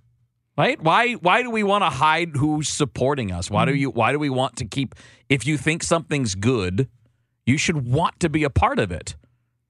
Right? 0.58 0.82
Why 0.82 1.14
why 1.14 1.44
do 1.44 1.52
we 1.52 1.62
want 1.62 1.84
to 1.84 1.90
hide 1.90 2.36
who's 2.36 2.68
supporting 2.68 3.32
us? 3.32 3.52
Why 3.52 3.66
do 3.66 3.72
hmm. 3.72 3.78
you 3.78 3.90
why 3.92 4.14
do 4.14 4.20
we 4.20 4.32
want 4.32 4.56
to 4.58 4.66
keep 4.66 4.96
if 5.30 5.46
you 5.46 5.58
think 5.58 5.84
something's 5.84 6.34
good, 6.34 6.90
you 7.50 7.58
should 7.58 7.86
want 7.88 8.20
to 8.22 8.30
be 8.30 8.44
a 8.44 8.50
part 8.50 8.80
of 8.80 8.92
it. 8.92 9.16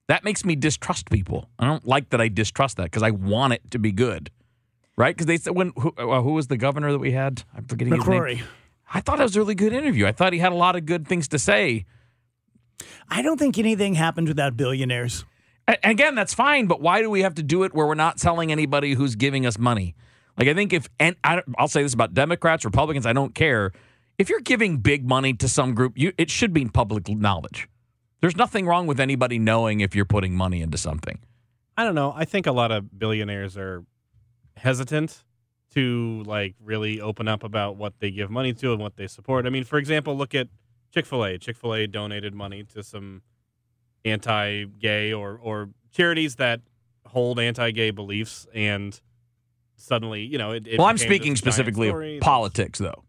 That 0.07 0.23
makes 0.23 0.43
me 0.43 0.55
distrust 0.55 1.09
people. 1.09 1.49
I 1.59 1.65
don't 1.65 1.85
like 1.87 2.09
that 2.09 2.19
I 2.21 2.27
distrust 2.27 2.77
that 2.77 2.83
because 2.85 3.03
I 3.03 3.11
want 3.11 3.53
it 3.53 3.71
to 3.71 3.79
be 3.79 3.91
good. 3.91 4.31
Right? 4.97 5.15
Because 5.15 5.27
they 5.27 5.37
said 5.37 5.55
when 5.55 5.71
who, 5.77 5.93
uh, 5.97 6.21
who 6.21 6.33
was 6.33 6.47
the 6.47 6.57
governor 6.57 6.91
that 6.91 6.99
we 6.99 7.11
had? 7.11 7.43
I'm 7.55 7.65
forgetting 7.65 7.93
his 7.95 8.03
McCrory. 8.03 8.35
name. 8.37 8.45
I 8.93 9.01
thought 9.01 9.19
it 9.19 9.23
was 9.23 9.35
a 9.35 9.39
really 9.39 9.55
good 9.55 9.71
interview. 9.71 10.05
I 10.07 10.11
thought 10.11 10.33
he 10.33 10.39
had 10.39 10.51
a 10.51 10.55
lot 10.55 10.75
of 10.75 10.85
good 10.85 11.07
things 11.07 11.27
to 11.29 11.39
say. 11.39 11.85
I 13.09 13.21
don't 13.21 13.37
think 13.37 13.57
anything 13.57 13.93
happens 13.95 14.27
without 14.29 14.57
billionaires. 14.57 15.25
A- 15.67 15.77
Again, 15.83 16.15
that's 16.15 16.33
fine, 16.33 16.65
but 16.67 16.81
why 16.81 17.01
do 17.01 17.09
we 17.09 17.21
have 17.21 17.35
to 17.35 17.43
do 17.43 17.63
it 17.63 17.73
where 17.73 17.85
we're 17.85 17.93
not 17.95 18.17
telling 18.17 18.51
anybody 18.51 18.93
who's 18.93 19.15
giving 19.15 19.45
us 19.45 19.57
money? 19.57 19.95
Like, 20.37 20.47
I 20.47 20.53
think 20.53 20.73
if, 20.73 20.89
and 20.99 21.15
I, 21.23 21.43
I'll 21.57 21.67
say 21.67 21.83
this 21.83 21.93
about 21.93 22.13
Democrats, 22.13 22.65
Republicans, 22.65 23.05
I 23.05 23.13
don't 23.13 23.35
care. 23.35 23.71
If 24.19 24.29
you're 24.29 24.41
giving 24.41 24.77
big 24.77 25.07
money 25.07 25.33
to 25.35 25.47
some 25.47 25.73
group, 25.73 25.93
you, 25.95 26.11
it 26.17 26.29
should 26.29 26.53
be 26.53 26.65
public 26.65 27.07
knowledge. 27.07 27.69
There's 28.19 28.35
nothing 28.35 28.67
wrong 28.67 28.85
with 28.85 28.99
anybody 28.99 29.39
knowing 29.39 29.79
if 29.79 29.95
you're 29.95 30.03
putting 30.03 30.35
money 30.35 30.61
into 30.61 30.77
something. 30.77 31.19
I 31.77 31.85
don't 31.85 31.95
know. 31.95 32.13
I 32.13 32.25
think 32.25 32.45
a 32.45 32.51
lot 32.51 32.73
of 32.73 32.99
billionaires 32.99 33.57
are 33.57 33.85
hesitant 34.57 35.23
to 35.73 36.21
like 36.25 36.55
really 36.61 36.99
open 36.99 37.29
up 37.29 37.45
about 37.45 37.77
what 37.77 37.93
they 37.99 38.11
give 38.11 38.29
money 38.29 38.53
to 38.55 38.73
and 38.73 38.81
what 38.81 38.97
they 38.97 39.07
support. 39.07 39.45
I 39.45 39.49
mean, 39.49 39.63
for 39.63 39.79
example, 39.79 40.17
look 40.17 40.35
at 40.35 40.49
Chick 40.93 41.05
Fil 41.05 41.23
A. 41.23 41.37
Chick 41.37 41.55
Fil 41.55 41.73
A 41.73 41.87
donated 41.87 42.33
money 42.33 42.63
to 42.73 42.83
some 42.83 43.21
anti-gay 44.03 45.13
or 45.13 45.39
or 45.41 45.69
charities 45.91 46.35
that 46.35 46.59
hold 47.05 47.39
anti-gay 47.39 47.91
beliefs, 47.91 48.47
and 48.53 48.99
suddenly, 49.77 50.23
you 50.23 50.37
know, 50.37 50.51
it. 50.51 50.67
it 50.67 50.77
well, 50.77 50.87
I'm 50.87 50.97
speaking 50.97 51.37
specifically 51.37 52.17
of 52.17 52.21
politics, 52.21 52.79
though. 52.79 53.03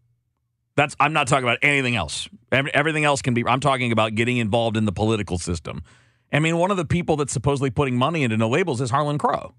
That's 0.75 0.95
I'm 0.99 1.13
not 1.13 1.27
talking 1.27 1.43
about 1.43 1.59
anything 1.61 1.95
else. 1.95 2.29
Everything 2.51 3.03
else 3.03 3.21
can 3.21 3.33
be. 3.33 3.43
I'm 3.45 3.59
talking 3.59 3.91
about 3.91 4.15
getting 4.15 4.37
involved 4.37 4.77
in 4.77 4.85
the 4.85 4.91
political 4.91 5.37
system. 5.37 5.83
I 6.31 6.39
mean, 6.39 6.57
one 6.57 6.71
of 6.71 6.77
the 6.77 6.85
people 6.85 7.17
that's 7.17 7.33
supposedly 7.33 7.71
putting 7.71 7.97
money 7.97 8.23
into 8.23 8.37
no 8.37 8.49
labels 8.49 8.79
is 8.79 8.89
Harlan 8.89 9.17
Crow. 9.17 9.53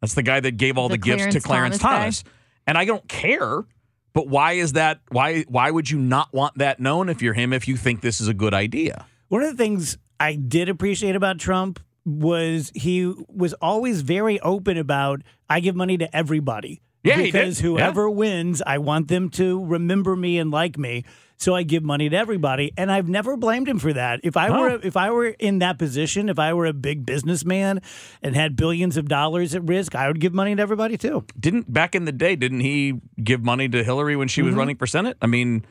That's 0.00 0.14
the 0.14 0.22
guy 0.22 0.40
that 0.40 0.56
gave 0.56 0.78
all 0.78 0.88
the, 0.88 0.94
The 0.94 0.98
gifts 0.98 1.22
to 1.34 1.40
Clarence 1.40 1.44
Clarence 1.44 1.78
Thomas 1.78 2.22
Thomas. 2.22 2.34
And 2.66 2.78
I 2.78 2.84
don't 2.84 3.06
care. 3.08 3.64
But 4.12 4.28
why 4.28 4.52
is 4.52 4.74
that? 4.74 5.00
Why 5.08 5.42
why 5.48 5.70
would 5.70 5.90
you 5.90 5.98
not 5.98 6.32
want 6.32 6.58
that 6.58 6.80
known 6.80 7.08
if 7.08 7.22
you're 7.22 7.34
him? 7.34 7.52
If 7.52 7.66
you 7.66 7.76
think 7.76 8.02
this 8.02 8.20
is 8.20 8.28
a 8.28 8.34
good 8.34 8.54
idea? 8.54 9.06
One 9.28 9.42
of 9.42 9.50
the 9.50 9.56
things 9.56 9.96
I 10.20 10.34
did 10.34 10.68
appreciate 10.68 11.16
about 11.16 11.38
Trump 11.38 11.80
was 12.04 12.70
he 12.74 13.12
was 13.28 13.54
always 13.54 14.02
very 14.02 14.38
open 14.40 14.76
about 14.76 15.22
I 15.48 15.60
give 15.60 15.74
money 15.74 15.96
to 15.98 16.14
everybody. 16.14 16.82
Yeah, 17.04 17.20
because 17.20 17.58
whoever 17.58 18.08
wins, 18.08 18.62
I 18.64 18.78
want 18.78 19.08
them 19.08 19.28
to 19.30 19.64
remember 19.64 20.14
me 20.14 20.38
and 20.38 20.50
like 20.50 20.78
me. 20.78 21.04
So 21.36 21.56
I 21.56 21.64
give 21.64 21.82
money 21.82 22.08
to 22.08 22.16
everybody, 22.16 22.72
and 22.76 22.92
I've 22.92 23.08
never 23.08 23.36
blamed 23.36 23.66
him 23.66 23.80
for 23.80 23.92
that. 23.92 24.20
If 24.22 24.36
I 24.36 24.46
No. 24.46 24.60
were 24.60 24.80
if 24.80 24.96
I 24.96 25.10
were 25.10 25.26
in 25.26 25.58
that 25.58 25.76
position, 25.76 26.28
if 26.28 26.38
I 26.38 26.54
were 26.54 26.66
a 26.66 26.72
big 26.72 27.04
businessman 27.04 27.80
and 28.22 28.36
had 28.36 28.54
billions 28.54 28.96
of 28.96 29.08
dollars 29.08 29.52
at 29.56 29.64
risk, 29.64 29.96
I 29.96 30.06
would 30.06 30.20
give 30.20 30.32
money 30.32 30.54
to 30.54 30.62
everybody 30.62 30.96
too. 30.96 31.24
Didn't 31.38 31.72
back 31.72 31.96
in 31.96 32.04
the 32.04 32.12
day? 32.12 32.36
Didn't 32.36 32.60
he 32.60 33.00
give 33.20 33.42
money 33.42 33.68
to 33.68 33.82
Hillary 33.82 34.14
when 34.14 34.28
she 34.28 34.42
was 34.42 34.50
mm-hmm. 34.50 34.58
running 34.60 34.76
for 34.76 34.86
Senate? 34.86 35.16
I 35.20 35.26
mean, 35.26 35.64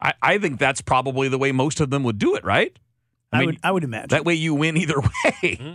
I, 0.00 0.14
I 0.22 0.38
think 0.38 0.58
that's 0.58 0.80
probably 0.80 1.28
the 1.28 1.38
way 1.38 1.52
most 1.52 1.80
of 1.80 1.90
them 1.90 2.04
would 2.04 2.18
do 2.18 2.34
it, 2.34 2.44
right? 2.44 2.74
I, 3.30 3.40
mean, 3.40 3.46
would 3.46 3.58
I 3.62 3.72
would 3.72 3.84
imagine. 3.84 4.08
That 4.08 4.24
way 4.24 4.32
you 4.32 4.54
win 4.54 4.78
either 4.78 4.98
way. 5.24 5.42
Mm-hmm. 5.42 5.74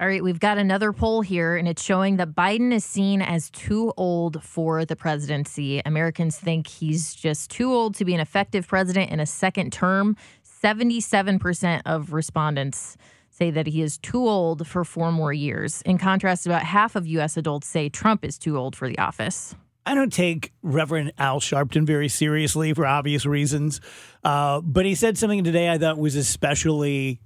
All 0.00 0.06
right, 0.06 0.24
we've 0.24 0.40
got 0.40 0.56
another 0.56 0.94
poll 0.94 1.20
here, 1.20 1.56
and 1.56 1.68
it's 1.68 1.84
showing 1.84 2.16
that 2.16 2.34
Biden 2.34 2.72
is 2.72 2.86
seen 2.86 3.20
as 3.20 3.50
too 3.50 3.92
old 3.98 4.42
for 4.42 4.86
the 4.86 4.96
presidency. 4.96 5.82
Americans 5.84 6.38
think 6.38 6.68
he's 6.68 7.14
just 7.14 7.50
too 7.50 7.70
old 7.70 7.96
to 7.96 8.06
be 8.06 8.14
an 8.14 8.20
effective 8.20 8.66
president 8.66 9.10
in 9.10 9.20
a 9.20 9.26
second 9.26 9.74
term. 9.74 10.16
77% 10.64 11.82
of 11.84 12.14
respondents 12.14 12.96
say 13.28 13.50
that 13.50 13.66
he 13.66 13.82
is 13.82 13.98
too 13.98 14.26
old 14.26 14.66
for 14.66 14.84
four 14.86 15.12
more 15.12 15.34
years. 15.34 15.82
In 15.82 15.98
contrast, 15.98 16.46
about 16.46 16.62
half 16.62 16.96
of 16.96 17.06
U.S. 17.06 17.36
adults 17.36 17.66
say 17.66 17.90
Trump 17.90 18.24
is 18.24 18.38
too 18.38 18.56
old 18.56 18.74
for 18.74 18.88
the 18.88 18.98
office. 18.98 19.54
I 19.84 19.94
don't 19.94 20.12
take 20.14 20.54
Reverend 20.62 21.12
Al 21.18 21.40
Sharpton 21.40 21.84
very 21.84 22.08
seriously 22.08 22.72
for 22.72 22.86
obvious 22.86 23.26
reasons, 23.26 23.82
uh, 24.24 24.62
but 24.62 24.86
he 24.86 24.94
said 24.94 25.18
something 25.18 25.44
today 25.44 25.68
I 25.70 25.76
thought 25.76 25.98
was 25.98 26.16
especially 26.16 27.20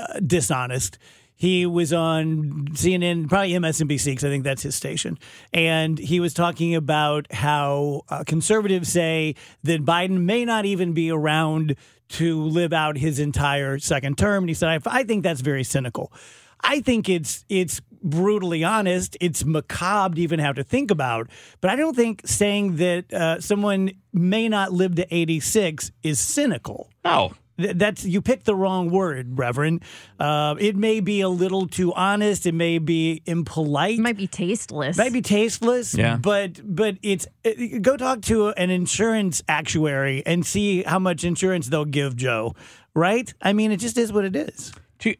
uh, 0.00 0.18
dishonest. 0.18 0.98
He 1.38 1.66
was 1.66 1.92
on 1.92 2.66
CNN, 2.72 3.28
probably 3.28 3.52
MSNBC, 3.52 4.06
because 4.06 4.24
I 4.24 4.28
think 4.28 4.42
that's 4.42 4.62
his 4.62 4.74
station. 4.74 5.20
And 5.52 5.96
he 5.96 6.18
was 6.18 6.34
talking 6.34 6.74
about 6.74 7.32
how 7.32 8.02
uh, 8.08 8.24
conservatives 8.26 8.88
say 8.90 9.36
that 9.62 9.84
Biden 9.84 10.22
may 10.22 10.44
not 10.44 10.64
even 10.64 10.94
be 10.94 11.12
around 11.12 11.76
to 12.08 12.42
live 12.42 12.72
out 12.72 12.98
his 12.98 13.20
entire 13.20 13.78
second 13.78 14.18
term. 14.18 14.42
And 14.42 14.50
he 14.50 14.54
said, 14.54 14.68
I, 14.84 14.98
I 15.00 15.04
think 15.04 15.22
that's 15.22 15.40
very 15.40 15.62
cynical. 15.62 16.12
I 16.60 16.80
think 16.80 17.08
it's 17.08 17.44
it's 17.48 17.80
brutally 18.02 18.64
honest. 18.64 19.16
It's 19.20 19.44
macabre 19.44 20.16
to 20.16 20.20
even 20.20 20.40
have 20.40 20.56
to 20.56 20.64
think 20.64 20.90
about. 20.90 21.30
But 21.60 21.70
I 21.70 21.76
don't 21.76 21.94
think 21.94 22.22
saying 22.24 22.76
that 22.76 23.12
uh, 23.12 23.40
someone 23.40 23.92
may 24.12 24.48
not 24.48 24.72
live 24.72 24.96
to 24.96 25.14
86 25.14 25.92
is 26.02 26.18
cynical. 26.18 26.90
No. 27.04 27.32
Th- 27.58 27.76
That's 27.76 28.04
you 28.04 28.22
picked 28.22 28.44
the 28.44 28.54
wrong 28.54 28.90
word, 28.90 29.38
Reverend. 29.38 29.82
Uh, 30.18 30.54
it 30.58 30.76
may 30.76 31.00
be 31.00 31.20
a 31.20 31.28
little 31.28 31.66
too 31.66 31.92
honest. 31.92 32.46
It 32.46 32.54
may 32.54 32.78
be 32.78 33.22
impolite. 33.26 33.98
It 33.98 34.02
might 34.02 34.16
be 34.16 34.26
tasteless. 34.28 34.96
Might 34.96 35.12
be 35.12 35.22
tasteless. 35.22 35.94
Yeah. 35.94 36.16
But 36.16 36.60
but 36.64 36.96
it's 37.02 37.26
it, 37.44 37.82
go 37.82 37.96
talk 37.96 38.22
to 38.22 38.48
an 38.50 38.70
insurance 38.70 39.42
actuary 39.48 40.22
and 40.24 40.46
see 40.46 40.82
how 40.84 40.98
much 40.98 41.24
insurance 41.24 41.68
they'll 41.68 41.84
give 41.84 42.16
Joe. 42.16 42.54
Right? 42.94 43.32
I 43.42 43.52
mean, 43.52 43.72
it 43.72 43.78
just 43.78 43.98
is 43.98 44.12
what 44.12 44.24
it 44.24 44.34
is. 44.34 44.72
Do 44.98 45.10
you, 45.10 45.16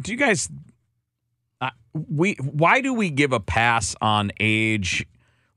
do 0.00 0.12
you 0.12 0.18
guys? 0.18 0.48
Uh, 1.60 1.70
we 1.94 2.34
why 2.34 2.80
do 2.80 2.92
we 2.94 3.10
give 3.10 3.32
a 3.32 3.40
pass 3.40 3.94
on 4.00 4.32
age? 4.40 5.06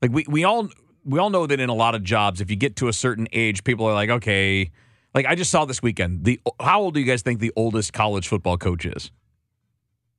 Like 0.00 0.12
we 0.12 0.24
we 0.28 0.44
all 0.44 0.68
we 1.04 1.18
all 1.18 1.30
know 1.30 1.46
that 1.46 1.58
in 1.60 1.68
a 1.68 1.74
lot 1.74 1.94
of 1.94 2.02
jobs, 2.02 2.40
if 2.40 2.50
you 2.50 2.56
get 2.56 2.76
to 2.76 2.88
a 2.88 2.92
certain 2.92 3.26
age, 3.32 3.64
people 3.64 3.86
are 3.86 3.94
like, 3.94 4.10
okay. 4.10 4.70
Like 5.14 5.26
I 5.26 5.34
just 5.34 5.50
saw 5.50 5.64
this 5.64 5.82
weekend. 5.82 6.24
The 6.24 6.40
how 6.60 6.80
old 6.80 6.94
do 6.94 7.00
you 7.00 7.06
guys 7.06 7.22
think 7.22 7.40
the 7.40 7.52
oldest 7.56 7.92
college 7.92 8.28
football 8.28 8.56
coach 8.56 8.84
is? 8.86 9.10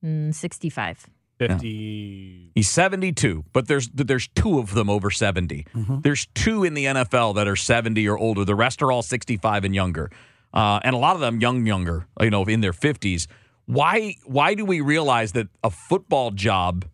Mm, 0.04 0.34
65. 0.34 1.08
50. 1.38 2.52
He's 2.54 2.68
72, 2.68 3.44
but 3.52 3.66
there's 3.66 3.88
there's 3.88 4.28
two 4.28 4.58
of 4.58 4.74
them 4.74 4.88
over 4.88 5.10
70. 5.10 5.66
There's 6.02 6.26
two 6.34 6.62
in 6.62 6.74
the 6.74 6.84
NFL 6.84 7.34
that 7.34 7.48
are 7.48 7.56
70 7.56 8.06
or 8.08 8.18
older. 8.18 8.44
The 8.44 8.54
rest 8.54 8.82
are 8.82 8.92
all 8.92 9.02
65 9.02 9.64
and 9.64 9.74
younger, 9.74 10.10
uh, 10.54 10.78
and 10.84 10.94
a 10.94 10.98
lot 10.98 11.14
of 11.14 11.20
them 11.20 11.40
young, 11.40 11.66
younger, 11.66 12.06
you 12.20 12.30
know, 12.30 12.44
in 12.44 12.60
their 12.60 12.72
50s. 12.72 13.26
Why 13.66 14.16
why 14.24 14.54
do 14.54 14.64
we 14.64 14.80
realize 14.80 15.32
that 15.32 15.48
a 15.64 15.70
football 15.70 16.30
job 16.30 16.84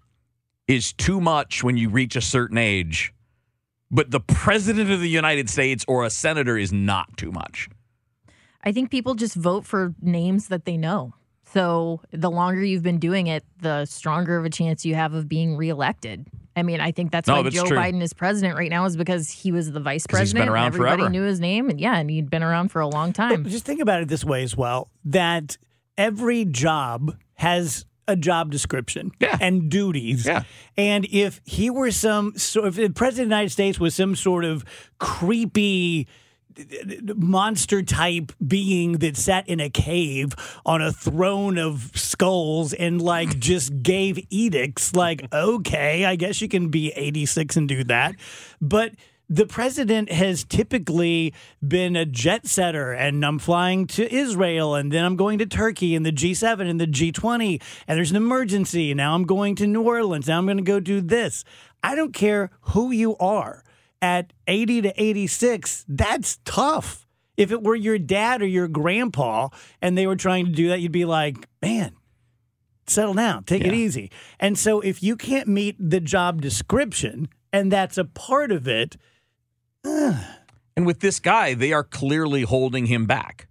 is 0.67 0.93
too 0.93 1.21
much 1.21 1.63
when 1.63 1.77
you 1.77 1.89
reach 1.89 2.15
a 2.17 2.21
certain 2.21 2.59
age, 2.59 3.13
but 3.91 4.11
the 4.11 4.21
president 4.21 4.91
of 4.91 5.01
the 5.01 5.09
United 5.09 5.51
States 5.51 5.85
or 5.89 6.05
a 6.05 6.11
senator 6.11 6.57
is 6.57 6.73
not 6.73 7.17
too 7.17 7.33
much. 7.33 7.69
I 8.65 8.73
think 8.73 8.91
people 8.91 9.15
just 9.15 9.35
vote 9.35 9.65
for 9.65 9.95
names 10.03 10.49
that 10.49 10.65
they 10.65 10.77
know. 10.77 11.15
So 11.53 12.03
the 12.13 12.31
longer 12.31 12.63
you've 12.63 12.83
been 12.83 12.99
doing 12.99 13.27
it, 13.27 13.45
the 13.63 13.87
stronger 13.87 14.37
of 14.37 14.45
a 14.45 14.51
chance 14.51 14.85
you 14.85 14.95
have 14.95 15.15
of 15.15 15.29
being 15.29 15.57
reelected. 15.57 16.27
I 16.55 16.63
mean, 16.63 16.81
I 16.81 16.91
think 16.93 17.11
that's 17.13 17.29
No, 17.29 17.37
why 17.37 17.43
that's 17.45 17.55
Joe 17.55 17.65
true. 17.67 17.77
Biden 17.79 18.03
is 18.03 18.13
president 18.13 18.59
right 18.59 18.69
now 18.69 18.85
is 18.85 18.97
because 18.97 19.31
he 19.31 19.53
was 19.53 19.71
the 19.71 19.81
vice 19.81 20.07
'Cause 20.07 20.19
he's 20.21 20.33
been 20.35 20.41
president. 20.41 20.49
and 20.49 20.55
around 20.55 20.67
everybody 20.67 20.97
forever. 21.03 21.11
knew 21.11 21.23
his 21.23 21.41
name, 21.41 21.71
and 21.71 21.81
yeah, 21.81 21.97
and 21.97 22.11
he'd 22.11 22.29
been 22.29 22.43
around 22.43 22.69
for 22.71 22.81
a 22.81 22.89
long 22.89 23.13
time. 23.13 23.45
But 23.45 23.53
just 23.53 23.65
think 23.65 23.81
about 23.81 24.03
it 24.03 24.09
this 24.09 24.25
way 24.25 24.43
as 24.43 24.57
well 24.57 24.91
that 25.05 25.57
every 25.97 26.45
job 26.45 27.17
has 27.35 27.87
a 28.09 28.17
job 28.17 28.51
description 28.51 29.13
and 29.41 29.71
duties. 29.71 30.27
Yeah. 30.27 30.43
And 30.77 31.07
if 31.13 31.41
he 31.45 31.71
were 31.71 31.91
some 31.93 32.37
sort 32.37 32.67
if 32.69 32.75
the 32.75 32.89
president 32.91 33.27
of 33.27 33.31
the 33.31 33.35
United 33.37 33.51
States 33.53 33.79
was 33.79 33.95
some 33.95 34.17
sort 34.17 34.45
of 34.45 34.65
creepy 34.99 36.09
monster 37.17 37.83
type 37.83 38.33
being 38.47 38.99
that 38.99 39.17
sat 39.17 39.49
in 39.49 39.61
a 39.61 39.71
cave 39.71 40.35
on 40.67 40.83
a 40.83 40.93
throne 40.93 41.59
of 41.59 41.91
skulls 41.95 42.73
and 42.73 43.01
like 43.01 43.29
mm. 43.29 43.39
just 43.39 43.83
gave 43.83 44.19
edicts 44.31 44.95
like 44.95 45.33
okay 45.33 46.05
i 46.05 46.17
guess 46.17 46.41
you 46.41 46.49
can 46.49 46.69
be 46.69 46.93
86 46.93 47.57
and 47.57 47.69
do 47.69 47.85
that 47.85 48.15
but 48.61 48.93
the 49.31 49.47
president 49.47 50.11
has 50.11 50.43
typically 50.43 51.35
been 51.67 51.97
a 51.97 52.07
jet 52.07 52.47
setter, 52.47 52.93
and 52.93 53.23
I'm 53.25 53.39
flying 53.39 53.87
to 53.89 54.11
Israel, 54.11 54.75
and 54.75 54.91
then 54.91 55.05
I'm 55.05 55.17
going 55.17 55.39
to 55.41 55.47
Turkey 55.47 55.95
and 55.95 56.07
the 56.07 56.13
G7 56.13 56.69
and 56.69 56.81
the 56.81 56.87
G20, 56.87 57.61
and 57.87 57.99
there's 57.99 58.11
an 58.11 58.17
emergency. 58.17 58.95
Now 58.95 59.15
I'm 59.15 59.25
going 59.25 59.55
to 59.57 59.67
New 59.67 59.83
Orleans. 59.83 60.29
Now 60.29 60.39
I'm 60.39 60.47
going 60.47 60.57
to 60.57 60.63
go 60.63 60.81
do 60.81 61.03
this. 61.03 61.45
I 61.83 61.95
don't 61.95 62.15
care 62.15 62.51
who 62.63 62.91
you 62.91 63.17
are. 63.19 63.65
At 64.01 64.33
80 64.47 64.83
to 64.83 65.03
86, 65.03 65.85
that's 65.89 66.39
tough. 66.45 67.07
If 67.37 67.53
it 67.53 67.63
were 67.63 67.75
your 67.75 67.99
dad 67.99 68.43
or 68.43 68.47
your 68.47 68.69
grandpa 68.69 69.49
and 69.83 69.97
they 69.97 70.07
were 70.07 70.17
trying 70.17 70.47
to 70.47 70.53
do 70.53 70.69
that, 70.69 70.81
you'd 70.81 70.93
be 70.93 71.05
like, 71.05 71.49
man, 71.63 71.97
settle 72.87 73.15
down, 73.15 73.45
take 73.45 73.65
it 73.65 73.75
easy. 73.75 74.11
And 74.39 74.59
so 74.59 74.81
if 74.81 75.03
you 75.03 75.17
can't 75.17 75.49
meet 75.49 75.77
the 75.79 76.01
job 76.01 76.41
description 76.41 77.29
and 77.53 77.73
that's 77.73 77.99
a 77.99 78.05
part 78.05 78.53
of 78.53 78.69
it, 78.69 78.97
And 80.77 80.87
with 80.87 81.01
this 81.01 81.19
guy, 81.19 81.55
they 81.55 81.73
are 81.73 81.83
clearly 81.83 82.43
holding 82.43 82.87
him 82.87 83.07
back. 83.07 83.49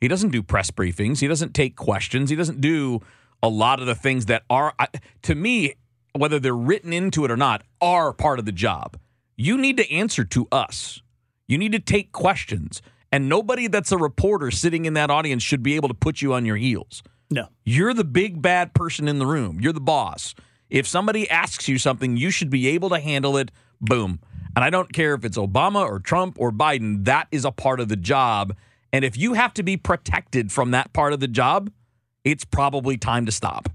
He 0.00 0.08
doesn't 0.08 0.30
do 0.30 0.42
press 0.42 0.70
briefings. 0.70 1.18
He 1.18 1.26
doesn't 1.26 1.54
take 1.54 1.76
questions. 1.76 2.30
He 2.30 2.36
doesn't 2.36 2.60
do 2.60 3.00
a 3.42 3.48
lot 3.48 3.80
of 3.80 3.86
the 3.86 3.94
things 3.94 4.26
that 4.26 4.44
are, 4.48 4.74
to 5.22 5.34
me, 5.34 5.74
whether 6.16 6.38
they're 6.38 6.54
written 6.54 6.92
into 6.92 7.24
it 7.24 7.30
or 7.30 7.36
not, 7.36 7.64
are 7.80 8.12
part 8.12 8.38
of 8.38 8.44
the 8.44 8.52
job. 8.52 8.96
You 9.36 9.58
need 9.58 9.76
to 9.78 9.90
answer 9.90 10.24
to 10.24 10.46
us. 10.52 11.02
You 11.48 11.58
need 11.58 11.72
to 11.72 11.78
take 11.78 12.12
questions. 12.12 12.82
And 13.10 13.28
nobody 13.28 13.66
that's 13.66 13.92
a 13.92 13.98
reporter 13.98 14.50
sitting 14.50 14.84
in 14.86 14.94
that 14.94 15.10
audience 15.10 15.42
should 15.42 15.62
be 15.62 15.76
able 15.76 15.88
to 15.88 15.94
put 15.94 16.22
you 16.22 16.32
on 16.32 16.46
your 16.46 16.56
heels. 16.56 17.02
no. 17.30 17.48
You're 17.64 17.94
the 17.94 18.04
big 18.04 18.40
bad 18.42 18.74
person 18.74 19.06
in 19.08 19.18
the 19.18 19.26
room. 19.26 19.60
You're 19.60 19.72
the 19.72 19.80
boss. 19.80 20.34
If 20.70 20.86
somebody 20.86 21.28
asks 21.28 21.68
you 21.68 21.78
something, 21.78 22.16
you 22.16 22.30
should 22.30 22.48
be 22.50 22.68
able 22.68 22.88
to 22.90 22.98
handle 22.98 23.36
it. 23.36 23.50
Boom. 23.80 24.20
And 24.56 24.64
I 24.64 24.70
don't 24.70 24.92
care 24.92 25.14
if 25.14 25.24
it's 25.24 25.36
Obama 25.36 25.84
or 25.84 25.98
Trump 25.98 26.36
or 26.38 26.50
Biden, 26.50 27.04
that 27.04 27.28
is 27.30 27.44
a 27.44 27.50
part 27.50 27.80
of 27.80 27.88
the 27.88 27.96
job. 27.96 28.56
And 28.92 29.04
if 29.04 29.16
you 29.16 29.34
have 29.34 29.54
to 29.54 29.62
be 29.62 29.76
protected 29.76 30.50
from 30.52 30.70
that 30.70 30.92
part 30.92 31.12
of 31.12 31.20
the 31.20 31.28
job, 31.28 31.70
it's 32.24 32.44
probably 32.44 32.96
time 32.96 33.26
to 33.26 33.32
stop. 33.32 33.68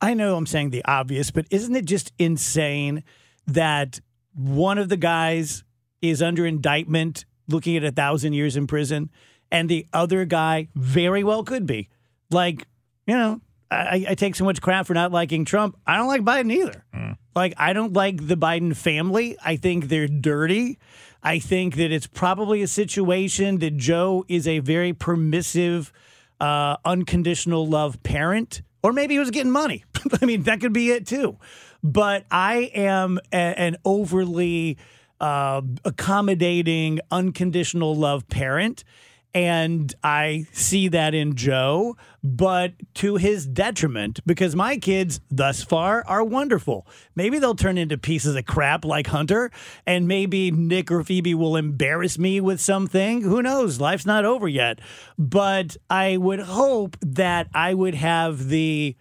I 0.00 0.14
know 0.14 0.36
I'm 0.36 0.46
saying 0.46 0.70
the 0.70 0.84
obvious, 0.84 1.30
but 1.30 1.46
isn't 1.50 1.74
it 1.74 1.84
just 1.84 2.12
insane 2.18 3.02
that 3.46 4.00
one 4.38 4.78
of 4.78 4.88
the 4.88 4.96
guys 4.96 5.64
is 6.00 6.22
under 6.22 6.46
indictment 6.46 7.24
looking 7.48 7.76
at 7.76 7.84
a 7.84 7.90
thousand 7.90 8.34
years 8.34 8.56
in 8.56 8.66
prison 8.66 9.10
and 9.50 9.68
the 9.68 9.86
other 9.92 10.24
guy 10.24 10.68
very 10.74 11.24
well 11.24 11.42
could 11.42 11.66
be? 11.66 11.88
Like, 12.30 12.66
you 13.06 13.16
know, 13.16 13.40
I, 13.70 14.06
I 14.10 14.14
take 14.14 14.34
so 14.34 14.44
much 14.44 14.62
crap 14.62 14.86
for 14.86 14.94
not 14.94 15.12
liking 15.12 15.44
Trump. 15.44 15.76
I 15.86 15.96
don't 15.96 16.08
like 16.08 16.22
Biden 16.22 16.52
either. 16.52 16.84
Like, 17.34 17.54
I 17.56 17.72
don't 17.72 17.92
like 17.92 18.26
the 18.26 18.36
Biden 18.36 18.76
family. 18.76 19.36
I 19.44 19.56
think 19.56 19.88
they're 19.88 20.08
dirty. 20.08 20.78
I 21.22 21.38
think 21.38 21.76
that 21.76 21.90
it's 21.92 22.06
probably 22.06 22.62
a 22.62 22.68
situation 22.68 23.58
that 23.58 23.76
Joe 23.76 24.24
is 24.28 24.46
a 24.46 24.60
very 24.60 24.92
permissive, 24.92 25.92
uh, 26.40 26.76
unconditional 26.84 27.66
love 27.66 28.02
parent, 28.02 28.62
or 28.82 28.92
maybe 28.92 29.14
he 29.14 29.18
was 29.18 29.30
getting 29.30 29.50
money. 29.52 29.84
I 30.22 30.24
mean, 30.24 30.42
that 30.44 30.60
could 30.60 30.72
be 30.72 30.90
it 30.90 31.06
too. 31.06 31.36
But 31.82 32.24
I 32.30 32.70
am 32.74 33.18
a- 33.32 33.36
an 33.36 33.76
overly 33.84 34.78
uh, 35.20 35.62
accommodating, 35.84 37.00
unconditional 37.10 37.94
love 37.94 38.28
parent. 38.28 38.84
And 39.34 39.94
I 40.02 40.46
see 40.52 40.88
that 40.88 41.14
in 41.14 41.36
Joe, 41.36 41.96
but 42.24 42.72
to 42.94 43.16
his 43.16 43.46
detriment, 43.46 44.20
because 44.26 44.56
my 44.56 44.78
kids 44.78 45.20
thus 45.30 45.62
far 45.62 46.02
are 46.06 46.24
wonderful. 46.24 46.86
Maybe 47.14 47.38
they'll 47.38 47.54
turn 47.54 47.76
into 47.76 47.98
pieces 47.98 48.34
of 48.34 48.46
crap 48.46 48.86
like 48.86 49.08
Hunter, 49.08 49.50
and 49.86 50.08
maybe 50.08 50.50
Nick 50.50 50.90
or 50.90 51.04
Phoebe 51.04 51.34
will 51.34 51.56
embarrass 51.56 52.18
me 52.18 52.40
with 52.40 52.58
something. 52.58 53.20
Who 53.20 53.42
knows? 53.42 53.80
Life's 53.80 54.06
not 54.06 54.24
over 54.24 54.48
yet. 54.48 54.80
But 55.18 55.76
I 55.90 56.16
would 56.16 56.40
hope 56.40 56.96
that 57.02 57.48
I 57.52 57.74
would 57.74 57.94
have 57.94 58.48
the 58.48 58.96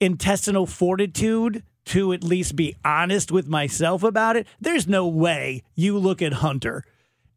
intestinal 0.00 0.66
fortitude 0.66 1.62
to 1.86 2.12
at 2.12 2.22
least 2.22 2.56
be 2.56 2.74
honest 2.84 3.32
with 3.32 3.48
myself 3.48 4.02
about 4.02 4.36
it. 4.36 4.46
There's 4.60 4.86
no 4.86 5.06
way 5.06 5.62
you 5.74 5.98
look 5.98 6.22
at 6.22 6.34
Hunter 6.34 6.84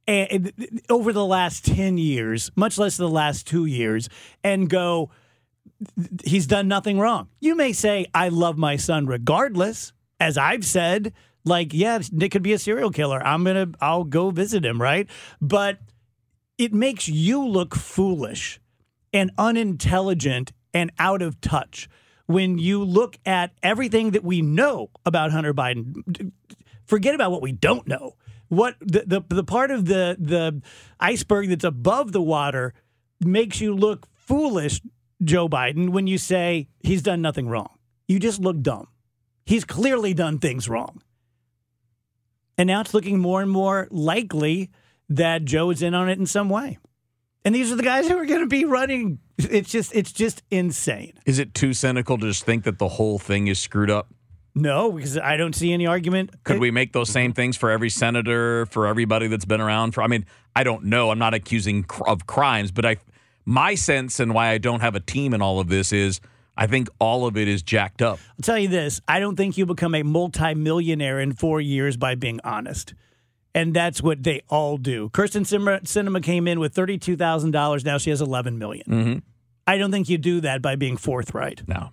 and 0.06 0.52
over 0.90 1.14
the 1.14 1.26
last 1.26 1.66
10 1.66 1.98
years, 1.98 2.52
much 2.56 2.78
less 2.78 2.98
the 2.98 3.08
last 3.08 3.48
2 3.48 3.66
years 3.66 4.10
and 4.44 4.70
go 4.70 5.12
he's 6.24 6.48
done 6.48 6.68
nothing 6.68 7.00
wrong. 7.00 7.30
You 7.40 7.56
may 7.56 7.74
say 7.74 8.06
I 8.14 8.30
love 8.30 8.58
my 8.58 8.76
son 8.76 9.06
regardless, 9.06 9.92
as 10.20 10.38
I've 10.38 10.66
said, 10.66 11.14
like 11.46 11.74
yeah, 11.74 12.00
Nick 12.12 12.32
could 12.32 12.44
be 12.44 12.54
a 12.54 12.60
serial 12.60 12.92
killer. 12.92 13.26
I'm 13.26 13.44
going 13.44 13.72
to 13.72 13.78
I'll 13.82 14.04
go 14.04 14.30
visit 14.30 14.64
him, 14.66 14.82
right? 14.82 15.10
But 15.42 15.80
it 16.58 16.74
makes 16.74 17.08
you 17.08 17.46
look 17.46 17.76
foolish 17.76 18.60
and 19.12 19.32
unintelligent 19.38 20.54
and 20.74 20.92
out 21.00 21.22
of 21.22 21.42
touch 21.42 21.90
when 22.26 22.58
you 22.58 22.84
look 22.84 23.18
at 23.26 23.52
everything 23.62 24.12
that 24.12 24.24
we 24.24 24.42
know 24.42 24.90
about 25.06 25.32
Hunter 25.32 25.54
Biden. 25.54 26.32
Forget 26.86 27.16
about 27.16 27.32
what 27.32 27.42
we 27.42 27.52
don't 27.52 27.88
know. 27.88 28.16
What 28.50 28.76
the 28.80 29.04
the, 29.06 29.36
the 29.36 29.44
part 29.44 29.72
of 29.72 29.86
the 29.86 30.16
the 30.20 30.62
iceberg 31.00 31.50
that's 31.50 31.64
above 31.64 32.12
the 32.12 32.22
water 32.22 32.74
makes 33.20 33.62
you 33.62 33.74
look 33.74 34.08
foolish, 34.14 34.82
Joe 35.24 35.50
Biden, 35.50 35.90
when 35.90 36.08
you 36.08 36.18
say 36.18 36.68
he's 36.80 37.02
done 37.02 37.22
nothing 37.22 37.48
wrong. 37.48 37.70
You 38.08 38.20
just 38.20 38.40
look 38.40 38.62
dumb. 38.62 38.88
He's 39.46 39.66
clearly 39.66 40.14
done 40.14 40.40
things 40.40 40.70
wrong. 40.70 41.02
And 42.58 42.68
now 42.68 42.82
it's 42.82 42.94
looking 42.94 43.20
more 43.20 43.42
and 43.42 43.50
more 43.50 43.88
likely 43.90 44.70
that 45.10 45.46
Joe 45.46 45.70
is 45.72 45.82
in 45.82 45.94
on 45.94 46.10
it 46.10 46.20
in 46.20 46.26
some 46.26 46.50
way. 46.50 46.78
And 47.44 47.54
these 47.54 47.72
are 47.72 47.76
the 47.76 47.84
guys 47.84 48.08
who 48.08 48.18
are 48.18 48.26
going 48.26 48.42
to 48.42 48.48
be 48.48 48.66
running. 48.66 49.20
It's 49.38 49.72
just, 49.72 49.96
it's 49.96 50.12
just 50.12 50.44
insane. 50.52 51.14
Is 51.26 51.40
it 51.40 51.54
too 51.54 51.74
cynical 51.74 52.18
to 52.18 52.28
just 52.28 52.46
think 52.46 52.64
that 52.66 52.78
the 52.78 52.88
whole 52.88 53.18
thing 53.18 53.48
is 53.48 53.60
screwed 53.60 53.90
up? 53.90 54.08
No, 54.56 54.92
because 54.92 55.18
I 55.18 55.36
don't 55.36 55.56
see 55.56 55.74
any 55.74 55.88
argument. 55.88 56.44
Could 56.44 56.60
we 56.60 56.70
make 56.70 56.94
those 56.94 57.10
same 57.10 57.34
things 57.34 57.58
for 57.58 57.72
every 57.72 57.90
senator, 57.90 58.68
for 58.68 58.86
everybody 58.86 59.28
that's 59.28 59.46
been 59.46 59.62
around 59.62 59.94
for? 59.94 60.04
I 60.04 60.08
mean, 60.08 60.26
I 60.56 60.64
don't 60.64 60.86
know. 60.86 61.10
I'm 61.10 61.18
not 61.18 61.34
accusing 61.34 61.84
cr- 61.84 62.08
of 62.08 62.28
crimes, 62.28 62.72
but 62.72 62.86
I, 62.86 62.98
my 63.46 63.74
sense 63.74 64.20
and 64.20 64.34
why 64.34 64.50
I 64.50 64.60
don't 64.60 64.82
have 64.82 64.96
a 64.96 65.00
team 65.00 65.34
in 65.34 65.42
all 65.42 65.60
of 65.60 65.70
this 65.70 65.92
is 65.92 66.22
I 66.56 66.68
think 66.68 66.88
all 67.00 67.26
of 67.26 67.36
it 67.36 67.48
is 67.48 67.64
jacked 67.64 68.04
up. 68.04 68.20
I'll 68.30 68.44
tell 68.44 68.60
you 68.60 68.68
this: 68.68 69.02
I 69.08 69.20
don't 69.20 69.36
think 69.36 69.58
you 69.58 69.66
become 69.66 69.96
a 69.96 70.04
multimillionaire 70.04 71.20
in 71.20 71.34
four 71.34 71.60
years 71.60 71.98
by 71.98 72.14
being 72.14 72.40
honest, 72.44 72.94
and 73.56 73.74
that's 73.74 74.02
what 74.02 74.24
they 74.24 74.42
all 74.50 74.78
do. 74.78 75.10
Kyrsten 75.10 75.42
Sinema, 75.42 75.82
Sinema 75.84 76.22
came 76.24 76.48
in 76.48 76.60
with 76.60 76.74
thirty-two 76.74 77.16
thousand 77.16 77.52
dollars. 77.52 77.84
Now 77.86 77.98
she 77.98 78.10
has 78.10 78.22
eleven 78.22 78.58
million. 78.58 78.86
Mm-hmm. 78.88 79.18
I 79.66 79.78
don't 79.78 79.92
think 79.92 80.10
you 80.10 80.18
do 80.18 80.42
that 80.42 80.62
by 80.62 80.76
being 80.76 80.98
forthright. 80.98 81.62
No. 81.68 81.90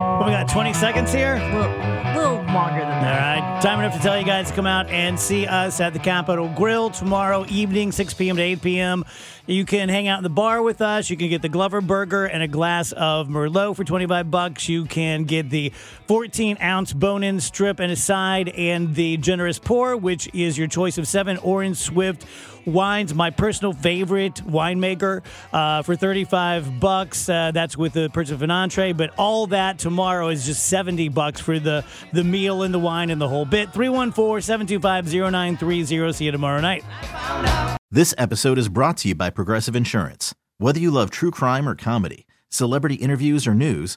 Well, 0.00 0.24
we 0.24 0.32
got 0.32 0.48
20 0.48 0.74
seconds 0.74 1.12
here. 1.12 1.36
A 1.36 1.56
little, 1.56 2.32
little 2.40 2.52
longer 2.52 2.80
than 2.80 2.88
that. 2.90 3.38
right. 3.38 3.62
Time 3.62 3.78
enough 3.78 3.94
to 3.94 4.00
tell 4.02 4.18
you 4.18 4.26
guys 4.26 4.48
to 4.50 4.54
come 4.54 4.66
out 4.66 4.88
and 4.88 5.18
see 5.18 5.46
us 5.46 5.80
at 5.80 5.92
the 5.94 5.98
Capital 6.00 6.48
Grille 6.48 6.90
tomorrow 6.90 7.46
evening, 7.48 7.90
6 7.92 8.12
p.m. 8.14 8.36
to 8.36 8.42
8 8.42 8.60
p.m. 8.60 9.04
You 9.46 9.64
can 9.64 9.88
hang 9.88 10.08
out 10.08 10.18
in 10.18 10.24
the 10.24 10.30
bar 10.30 10.60
with 10.62 10.82
us. 10.82 11.08
You 11.08 11.16
can 11.16 11.28
get 11.30 11.42
the 11.42 11.48
Glover 11.48 11.80
Burger 11.80 12.26
and 12.26 12.42
a 12.42 12.48
glass 12.48 12.92
of 12.92 13.28
Merlot 13.28 13.76
for 13.76 13.84
25 13.84 14.30
bucks. 14.30 14.68
You 14.68 14.84
can 14.84 15.24
get 15.24 15.48
the 15.48 15.72
14 16.06 16.58
ounce 16.60 16.92
bone 16.92 17.22
in 17.22 17.40
strip 17.40 17.80
and 17.80 17.90
a 17.90 17.96
side, 17.96 18.48
and 18.50 18.94
the 18.94 19.16
generous 19.16 19.58
pour, 19.58 19.96
which 19.96 20.28
is 20.34 20.58
your 20.58 20.66
choice 20.66 20.98
of 20.98 21.08
seven 21.08 21.38
Orin 21.38 21.74
Swift 21.74 22.26
wines. 22.66 23.14
My 23.14 23.30
personal 23.30 23.72
favorite 23.72 24.34
winemaker 24.46 25.22
uh, 25.52 25.82
for 25.82 25.96
35 25.96 26.80
bucks. 26.80 27.28
Uh, 27.28 27.50
that's 27.52 27.76
with 27.76 27.94
the 27.94 28.10
purchase 28.10 28.32
of 28.32 28.42
an 28.42 28.50
entree, 28.50 28.92
but 28.92 29.10
all 29.16 29.46
that 29.48 29.78
tomorrow 29.78 30.28
is 30.28 30.44
just 30.46 30.66
70 30.66 31.08
bucks 31.08 31.40
for 31.40 31.58
the, 31.58 31.84
the 32.12 32.24
meal 32.24 32.62
and 32.62 32.74
the 32.74 32.78
wine 32.78 33.10
and 33.10 33.20
the 33.20 33.28
whole 33.28 33.44
bit. 33.44 33.72
314 33.72 34.42
725 34.42 35.06
0930. 35.32 36.12
See 36.12 36.24
you 36.26 36.32
tomorrow 36.32 36.60
night. 36.60 36.84
This 37.90 38.14
episode 38.18 38.58
is 38.58 38.68
brought 38.68 38.96
to 38.98 39.08
you 39.08 39.14
by 39.14 39.30
Progressive 39.30 39.76
Insurance. 39.76 40.34
Whether 40.58 40.80
you 40.80 40.90
love 40.90 41.10
true 41.10 41.30
crime 41.30 41.68
or 41.68 41.74
comedy, 41.74 42.26
celebrity 42.48 42.96
interviews 42.96 43.46
or 43.46 43.54
news, 43.54 43.96